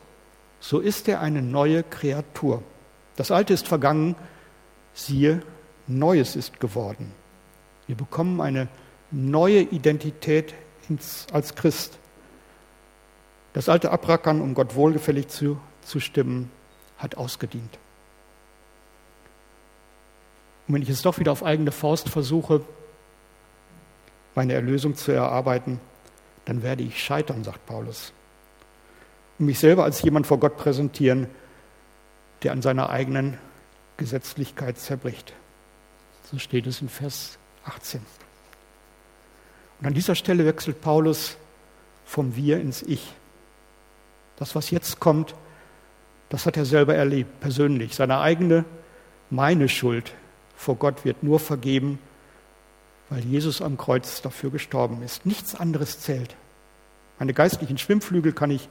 so 0.59 0.79
ist 0.79 1.07
er 1.07 1.19
eine 1.19 1.41
neue 1.41 1.81
Kreatur. 1.81 2.61
Das 3.15 3.31
Alte 3.31 3.55
ist 3.55 3.67
vergangen, 3.67 4.15
siehe, 4.93 5.41
Neues 5.87 6.35
ist 6.35 6.59
geworden. 6.59 7.11
Wir 7.87 7.95
bekommen 7.95 8.39
eine 8.39 8.67
neue 9.09 9.61
Identität 9.61 10.53
als 11.31 11.55
Christ. 11.55 11.97
Das 13.53 13.67
alte 13.67 13.89
Abrackern, 13.89 14.41
um 14.41 14.53
Gott 14.53 14.75
wohlgefällig 14.75 15.29
zu, 15.29 15.59
zu 15.81 15.99
stimmen, 15.99 16.51
hat 16.99 17.17
ausgedient. 17.17 17.79
Und 20.73 20.77
wenn 20.77 20.81
ich 20.81 20.89
es 20.89 21.03
doch 21.03 21.19
wieder 21.19 21.31
auf 21.31 21.43
eigene 21.43 21.71
Faust 21.71 22.09
versuche, 22.09 22.65
meine 24.33 24.53
Erlösung 24.53 24.95
zu 24.95 25.11
erarbeiten, 25.11 25.79
dann 26.45 26.63
werde 26.63 26.81
ich 26.81 27.03
scheitern, 27.03 27.43
sagt 27.43 27.63
Paulus. 27.67 28.11
Und 29.37 29.45
mich 29.45 29.59
selber 29.59 29.83
als 29.83 30.01
jemand 30.01 30.25
vor 30.25 30.39
Gott 30.39 30.57
präsentieren, 30.57 31.27
der 32.41 32.53
an 32.53 32.63
seiner 32.63 32.89
eigenen 32.89 33.37
Gesetzlichkeit 33.97 34.79
zerbricht. 34.79 35.33
So 36.31 36.39
steht 36.39 36.65
es 36.65 36.81
in 36.81 36.89
Vers 36.89 37.37
18. 37.65 38.01
Und 39.79 39.85
an 39.85 39.93
dieser 39.93 40.15
Stelle 40.15 40.43
wechselt 40.43 40.81
Paulus 40.81 41.37
vom 42.03 42.35
Wir 42.35 42.59
ins 42.59 42.81
Ich. 42.81 43.13
Das, 44.37 44.55
was 44.55 44.71
jetzt 44.71 44.99
kommt, 44.99 45.35
das 46.29 46.47
hat 46.47 46.57
er 46.57 46.65
selber 46.65 46.95
erlebt, 46.95 47.41
persönlich. 47.41 47.93
Seine 47.93 48.21
eigene, 48.21 48.65
meine 49.29 49.69
Schuld 49.69 50.15
vor 50.63 50.75
Gott 50.75 51.03
wird 51.03 51.23
nur 51.23 51.39
vergeben, 51.39 51.99
weil 53.09 53.23
Jesus 53.25 53.61
am 53.61 53.77
Kreuz 53.77 54.21
dafür 54.21 54.49
gestorben 54.49 55.03
ist. 55.03 55.25
Nichts 55.25 55.55
anderes 55.55 55.99
zählt. 55.99 56.35
Meine 57.19 57.33
geistlichen 57.33 57.77
Schwimmflügel 57.77 58.31
kann 58.31 58.49
ich 58.49 58.69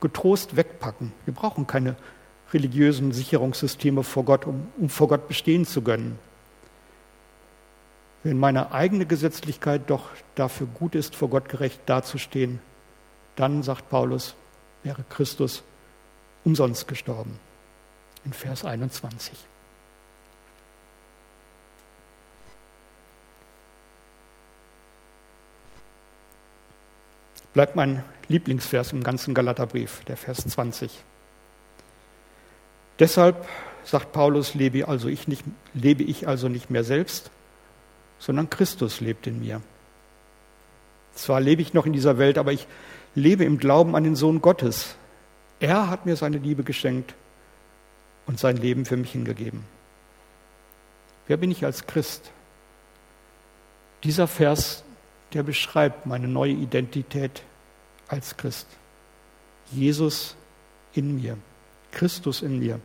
getrost 0.00 0.56
wegpacken. 0.56 1.12
Wir 1.26 1.34
brauchen 1.34 1.66
keine 1.66 1.94
religiösen 2.52 3.12
Sicherungssysteme 3.12 4.02
vor 4.02 4.24
Gott, 4.24 4.46
um, 4.46 4.66
um 4.78 4.88
vor 4.88 5.08
Gott 5.08 5.28
bestehen 5.28 5.66
zu 5.66 5.82
können. 5.82 6.18
Wenn 8.22 8.38
meine 8.38 8.72
eigene 8.72 9.04
Gesetzlichkeit 9.04 9.82
doch 9.88 10.08
dafür 10.36 10.66
gut 10.66 10.94
ist, 10.94 11.14
vor 11.14 11.28
Gott 11.28 11.48
gerecht 11.48 11.80
dazustehen, 11.86 12.60
dann, 13.36 13.62
sagt 13.62 13.90
Paulus, 13.90 14.34
wäre 14.82 15.04
Christus 15.10 15.62
umsonst 16.44 16.88
gestorben. 16.88 17.38
In 18.24 18.32
Vers 18.32 18.64
21. 18.64 19.36
Bleibt 27.56 27.74
mein 27.74 28.04
Lieblingsvers 28.28 28.92
im 28.92 29.02
ganzen 29.02 29.32
Galaterbrief, 29.32 30.04
der 30.04 30.18
Vers 30.18 30.46
20. 30.46 30.90
Deshalb, 32.98 33.48
sagt 33.82 34.12
Paulus, 34.12 34.52
lebe 34.52 34.86
also 34.86 35.08
ich, 35.08 35.26
nicht, 35.26 35.42
lebe 35.72 36.02
ich 36.02 36.28
also 36.28 36.50
nicht 36.50 36.68
mehr 36.68 36.84
selbst, 36.84 37.30
sondern 38.18 38.50
Christus 38.50 39.00
lebt 39.00 39.26
in 39.26 39.40
mir. 39.40 39.62
Zwar 41.14 41.40
lebe 41.40 41.62
ich 41.62 41.72
noch 41.72 41.86
in 41.86 41.94
dieser 41.94 42.18
Welt, 42.18 42.36
aber 42.36 42.52
ich 42.52 42.66
lebe 43.14 43.44
im 43.44 43.56
Glauben 43.56 43.96
an 43.96 44.04
den 44.04 44.16
Sohn 44.16 44.42
Gottes. 44.42 44.94
Er 45.58 45.88
hat 45.88 46.04
mir 46.04 46.16
seine 46.16 46.36
Liebe 46.36 46.62
geschenkt 46.62 47.14
und 48.26 48.38
sein 48.38 48.58
Leben 48.58 48.84
für 48.84 48.98
mich 48.98 49.12
hingegeben. 49.12 49.64
Wer 51.26 51.38
bin 51.38 51.50
ich 51.50 51.64
als 51.64 51.86
Christ? 51.86 52.30
Dieser 54.04 54.26
Vers, 54.26 54.84
der 55.32 55.42
beschreibt 55.42 56.06
meine 56.06 56.28
neue 56.28 56.52
Identität 56.52 57.42
als 58.08 58.36
Christ. 58.36 58.66
Jesus 59.72 60.36
in 60.92 61.16
mir, 61.16 61.36
Christus 61.92 62.42
in 62.42 62.58
mir. 62.58 62.80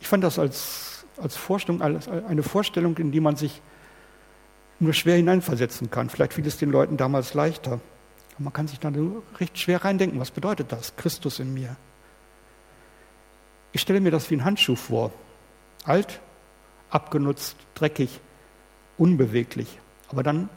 Ich 0.00 0.08
fand 0.08 0.24
das 0.24 0.38
als, 0.38 1.04
als 1.20 1.36
Vorstellung, 1.36 1.82
als 1.82 2.08
eine 2.08 2.42
Vorstellung, 2.42 2.96
in 2.96 3.12
die 3.12 3.20
man 3.20 3.36
sich 3.36 3.60
nur 4.80 4.92
schwer 4.92 5.16
hineinversetzen 5.16 5.90
kann. 5.90 6.10
Vielleicht 6.10 6.32
fiel 6.32 6.46
es 6.46 6.56
den 6.56 6.70
Leuten 6.70 6.96
damals 6.96 7.34
leichter. 7.34 7.80
Und 8.38 8.44
man 8.44 8.52
kann 8.52 8.66
sich 8.66 8.80
dann 8.80 9.22
recht 9.38 9.58
schwer 9.58 9.84
reindenken, 9.84 10.18
was 10.18 10.30
bedeutet 10.30 10.72
das? 10.72 10.96
Christus 10.96 11.38
in 11.38 11.54
mir. 11.54 11.76
Ich 13.72 13.80
stelle 13.80 14.00
mir 14.00 14.10
das 14.10 14.30
wie 14.30 14.36
ein 14.36 14.44
Handschuh 14.44 14.76
vor. 14.76 15.12
Alt, 15.84 16.20
abgenutzt, 16.90 17.56
dreckig, 17.74 18.20
unbeweglich. 18.98 19.78
Aber 20.08 20.22
dann 20.22 20.48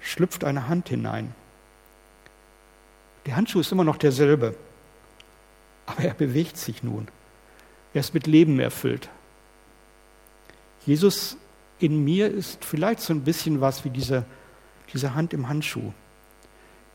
schlüpft 0.00 0.44
eine 0.44 0.68
Hand 0.68 0.88
hinein. 0.88 1.34
Der 3.26 3.36
Handschuh 3.36 3.60
ist 3.60 3.72
immer 3.72 3.84
noch 3.84 3.96
derselbe, 3.96 4.54
aber 5.86 6.04
er 6.04 6.14
bewegt 6.14 6.56
sich 6.56 6.82
nun. 6.82 7.08
Er 7.92 8.00
ist 8.00 8.14
mit 8.14 8.26
Leben 8.26 8.60
erfüllt. 8.60 9.10
Jesus 10.86 11.36
in 11.78 12.04
mir 12.04 12.28
ist 12.30 12.64
vielleicht 12.64 13.00
so 13.00 13.12
ein 13.12 13.24
bisschen 13.24 13.60
was 13.60 13.84
wie 13.84 13.90
diese, 13.90 14.24
diese 14.92 15.14
Hand 15.14 15.32
im 15.32 15.48
Handschuh. 15.48 15.92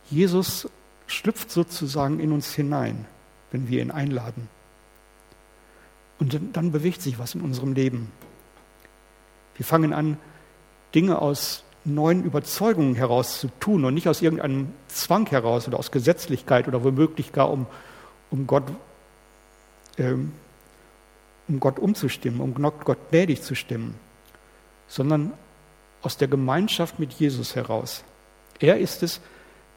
Jesus 0.10 0.70
schlüpft 1.08 1.52
sozusagen 1.52 2.20
in 2.20 2.32
uns 2.32 2.54
hinein, 2.54 3.06
wenn 3.52 3.68
wir 3.68 3.82
ihn 3.82 3.92
einladen. 3.92 4.48
Und 6.20 6.40
dann 6.54 6.72
bewegt 6.72 7.02
sich 7.02 7.20
was 7.20 7.36
in 7.36 7.42
unserem 7.42 7.74
Leben. 7.74 8.12
Wir 9.58 9.66
fangen 9.66 9.94
an, 9.94 10.18
Dinge 10.94 11.20
aus 11.20 11.65
neuen 11.86 12.24
Überzeugungen 12.24 12.96
heraus 12.96 13.40
zu 13.40 13.48
tun 13.60 13.86
und 13.86 13.94
nicht 13.94 14.08
aus 14.08 14.22
irgendeinem 14.22 14.74
Zwang 14.88 15.28
heraus 15.28 15.68
oder 15.68 15.80
aus 15.80 15.92
Gesetzlichkeit 15.92 16.68
oder 16.68 16.84
womöglich 16.84 17.32
gar 17.32 17.52
um, 17.52 17.68
um, 18.32 18.48
Gott, 18.48 18.64
ähm, 19.98 20.34
um 21.48 21.60
Gott 21.60 21.80
umzustimmen, 21.80 22.42
um 22.42 22.54
Gott 22.56 22.98
gnädig 23.10 23.44
zu 23.44 23.56
stimmen, 23.56 23.96
sondern 24.88 25.34
aus 26.02 26.18
der 26.18 26.28
Gemeinschaft 26.28 27.00
mit 27.00 27.14
Jesus 27.14 27.56
heraus. 27.56 28.04
Er 28.60 28.78
ist 28.80 29.04
es, 29.04 29.22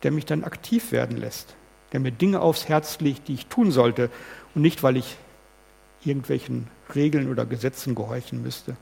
der 0.03 0.11
mich 0.11 0.25
dann 0.25 0.45
aktiv 0.45 0.93
werden 0.93 1.17
lässt, 1.17 1.55
der 1.93 2.01
mir 2.01 2.13
Dinge 2.13 2.41
aufs 2.41 2.69
Herz 2.69 3.01
legt, 3.01 3.29
die 3.29 3.35
ich 3.35 3.47
tun 3.47 3.71
sollte 3.71 4.11
und 4.55 4.63
nicht, 4.63 4.83
weil 4.83 4.97
ich 4.97 5.17
irgendwelchen 6.05 6.69
Regeln 6.95 7.31
oder 7.31 7.45
Gesetzen 7.45 7.95
gehorchen 7.95 8.43
müsste. 8.43 8.77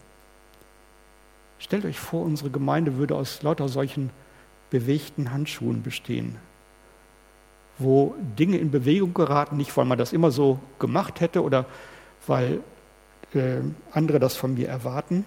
Stellt 1.58 1.84
euch 1.84 1.98
vor, 1.98 2.22
unsere 2.22 2.50
Gemeinde 2.50 2.96
würde 2.96 3.14
aus 3.14 3.42
lauter 3.42 3.68
solchen 3.68 4.10
bewegten 4.70 5.32
Handschuhen 5.32 5.82
bestehen, 5.82 6.36
wo 7.78 8.14
Dinge 8.38 8.58
in 8.58 8.70
Bewegung 8.70 9.14
geraten, 9.14 9.56
nicht 9.56 9.76
weil 9.76 9.84
man 9.84 9.98
das 9.98 10.12
immer 10.12 10.30
so 10.30 10.58
gemacht 10.78 11.20
hätte 11.20 11.42
oder 11.42 11.66
weil 12.26 12.60
äh, 13.32 13.60
andere 13.92 14.18
das 14.18 14.36
von 14.36 14.54
mir 14.54 14.68
erwarten, 14.68 15.24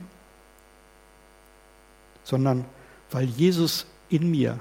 sondern 2.23 2.65
weil 3.11 3.25
Jesus 3.25 3.87
in 4.09 4.29
mir 4.29 4.59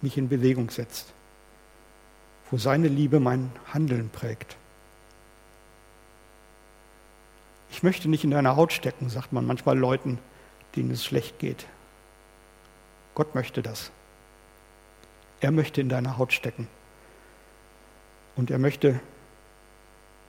mich 0.00 0.16
in 0.16 0.28
Bewegung 0.28 0.70
setzt, 0.70 1.12
wo 2.50 2.56
seine 2.56 2.88
Liebe 2.88 3.20
mein 3.20 3.52
Handeln 3.72 4.08
prägt. 4.08 4.56
Ich 7.70 7.82
möchte 7.82 8.08
nicht 8.08 8.24
in 8.24 8.30
deiner 8.30 8.56
Haut 8.56 8.72
stecken, 8.72 9.10
sagt 9.10 9.32
man 9.32 9.46
manchmal 9.46 9.78
Leuten, 9.78 10.18
denen 10.76 10.90
es 10.90 11.04
schlecht 11.04 11.38
geht. 11.38 11.66
Gott 13.14 13.34
möchte 13.34 13.62
das. 13.62 13.90
Er 15.40 15.50
möchte 15.50 15.80
in 15.80 15.88
deiner 15.88 16.18
Haut 16.18 16.32
stecken. 16.32 16.68
Und 18.36 18.50
er 18.50 18.58
möchte 18.58 19.00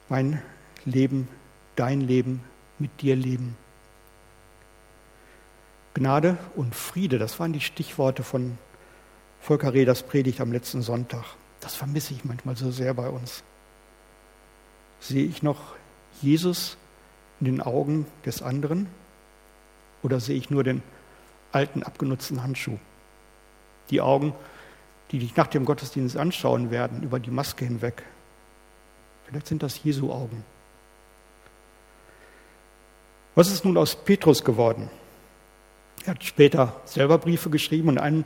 mein 0.09 0.41
Leben, 0.85 1.27
dein 1.75 2.01
Leben 2.01 2.43
mit 2.79 3.01
dir 3.01 3.15
leben. 3.15 3.55
Gnade 5.93 6.37
und 6.55 6.73
Friede, 6.75 7.19
das 7.19 7.39
waren 7.39 7.53
die 7.53 7.61
Stichworte 7.61 8.23
von 8.23 8.57
Volker 9.41 9.73
Reders 9.73 10.03
Predigt 10.03 10.39
am 10.41 10.51
letzten 10.51 10.81
Sonntag. 10.81 11.25
Das 11.59 11.75
vermisse 11.75 12.13
ich 12.13 12.25
manchmal 12.25 12.55
so 12.55 12.71
sehr 12.71 12.93
bei 12.93 13.09
uns. 13.09 13.43
Sehe 14.99 15.25
ich 15.25 15.43
noch 15.43 15.75
Jesus 16.21 16.77
in 17.39 17.45
den 17.47 17.61
Augen 17.61 18.05
des 18.25 18.41
anderen? 18.41 18.87
Oder 20.03 20.19
sehe 20.19 20.37
ich 20.37 20.49
nur 20.49 20.63
den 20.63 20.81
alten, 21.51 21.83
abgenutzten 21.83 22.43
Handschuh? 22.43 22.77
Die 23.89 24.01
Augen, 24.01 24.33
die 25.11 25.19
dich 25.19 25.35
nach 25.35 25.47
dem 25.47 25.65
Gottesdienst 25.65 26.17
anschauen 26.17 26.71
werden, 26.71 27.03
über 27.03 27.19
die 27.19 27.31
Maske 27.31 27.65
hinweg. 27.65 28.03
Vielleicht 29.25 29.47
sind 29.47 29.63
das 29.63 29.83
Jesu 29.83 30.11
Augen. 30.11 30.43
Was 33.35 33.51
ist 33.51 33.63
nun 33.63 33.77
aus 33.77 33.95
Petrus 33.95 34.43
geworden? 34.43 34.89
Er 36.05 36.15
hat 36.15 36.23
später 36.23 36.81
selber 36.85 37.17
Briefe 37.17 37.49
geschrieben 37.49 37.89
und 37.89 37.97
einen 37.97 38.25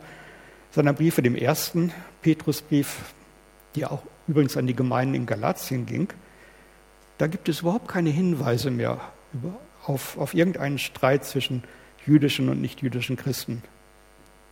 seiner 0.71 0.93
Briefe, 0.93 1.21
dem 1.21 1.35
ersten 1.35 1.93
Petrusbrief, 2.21 3.13
der 3.75 3.91
auch 3.91 4.01
übrigens 4.27 4.57
an 4.57 4.67
die 4.67 4.75
Gemeinden 4.75 5.13
in 5.13 5.25
Galatien 5.25 5.85
ging, 5.85 6.09
da 7.17 7.27
gibt 7.27 7.47
es 7.47 7.61
überhaupt 7.61 7.87
keine 7.87 8.09
Hinweise 8.09 8.71
mehr 8.71 8.99
auf, 9.87 10.17
auf 10.17 10.33
irgendeinen 10.33 10.77
Streit 10.77 11.25
zwischen 11.25 11.63
jüdischen 12.05 12.49
und 12.49 12.61
nichtjüdischen 12.61 13.15
Christen. 13.15 13.61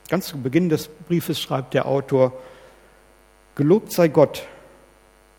Ganz 0.10 0.28
zu 0.28 0.42
Beginn 0.42 0.70
des 0.70 0.88
Briefes 0.88 1.40
schreibt 1.40 1.74
der 1.74 1.86
Autor, 1.86 2.34
Gelobt 3.56 3.92
sei 3.92 4.08
Gott, 4.08 4.48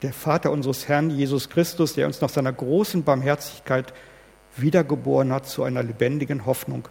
der 0.02 0.12
Vater 0.12 0.52
unseres 0.52 0.87
Herrn 0.87 1.11
Jesus 1.11 1.50
Christus, 1.50 1.94
der 1.94 2.07
uns 2.07 2.20
nach 2.20 2.28
seiner 2.28 2.52
großen 2.52 3.02
Barmherzigkeit 3.02 3.92
wiedergeboren 4.57 5.33
hat 5.33 5.48
zu 5.48 5.64
einer 5.64 5.83
lebendigen 5.83 6.46
Hoffnung 6.46 6.88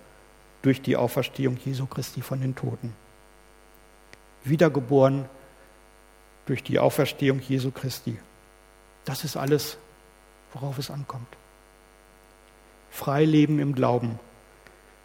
durch 0.63 0.81
die 0.81 0.97
Auferstehung 0.97 1.57
Jesu 1.63 1.85
Christi 1.85 2.21
von 2.21 2.41
den 2.41 2.55
Toten. 2.55 2.93
Wiedergeboren 4.43 5.25
durch 6.45 6.61
die 6.61 6.79
Auferstehung 6.79 7.39
Jesu 7.39 7.71
Christi. 7.71 8.17
Das 9.05 9.23
ist 9.23 9.37
alles, 9.37 9.77
worauf 10.51 10.77
es 10.77 10.91
ankommt 10.91 11.37
frei 12.93 13.25
leben 13.25 13.57
im 13.57 13.73
Glauben, 13.73 14.19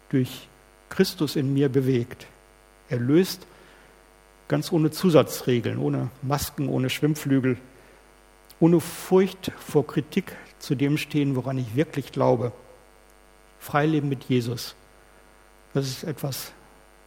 durch 0.09 0.47
Christus 0.89 1.35
in 1.35 1.53
mir 1.53 1.69
bewegt. 1.69 2.27
Er 2.87 2.99
löst 2.99 3.47
ganz 4.47 4.71
ohne 4.71 4.91
Zusatzregeln, 4.91 5.79
ohne 5.79 6.11
Masken, 6.21 6.69
ohne 6.69 6.91
Schwimmflügel, 6.91 7.57
ohne 8.59 8.79
Furcht 8.79 9.51
vor 9.57 9.87
Kritik 9.87 10.35
zu 10.59 10.75
dem 10.75 10.97
stehen, 10.99 11.35
woran 11.35 11.57
ich 11.57 11.75
wirklich 11.75 12.11
glaube. 12.11 12.51
Freileben 13.59 14.07
mit 14.07 14.25
Jesus. 14.25 14.75
Das 15.73 15.87
ist 15.87 16.03
etwas, 16.03 16.51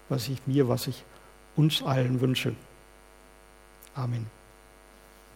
was 0.08 0.28
ich 0.28 0.38
mir, 0.46 0.68
was 0.68 0.88
ich 0.88 1.04
uns 1.54 1.82
allen 1.82 2.20
wünsche. 2.20 2.56
Amen. 3.94 4.41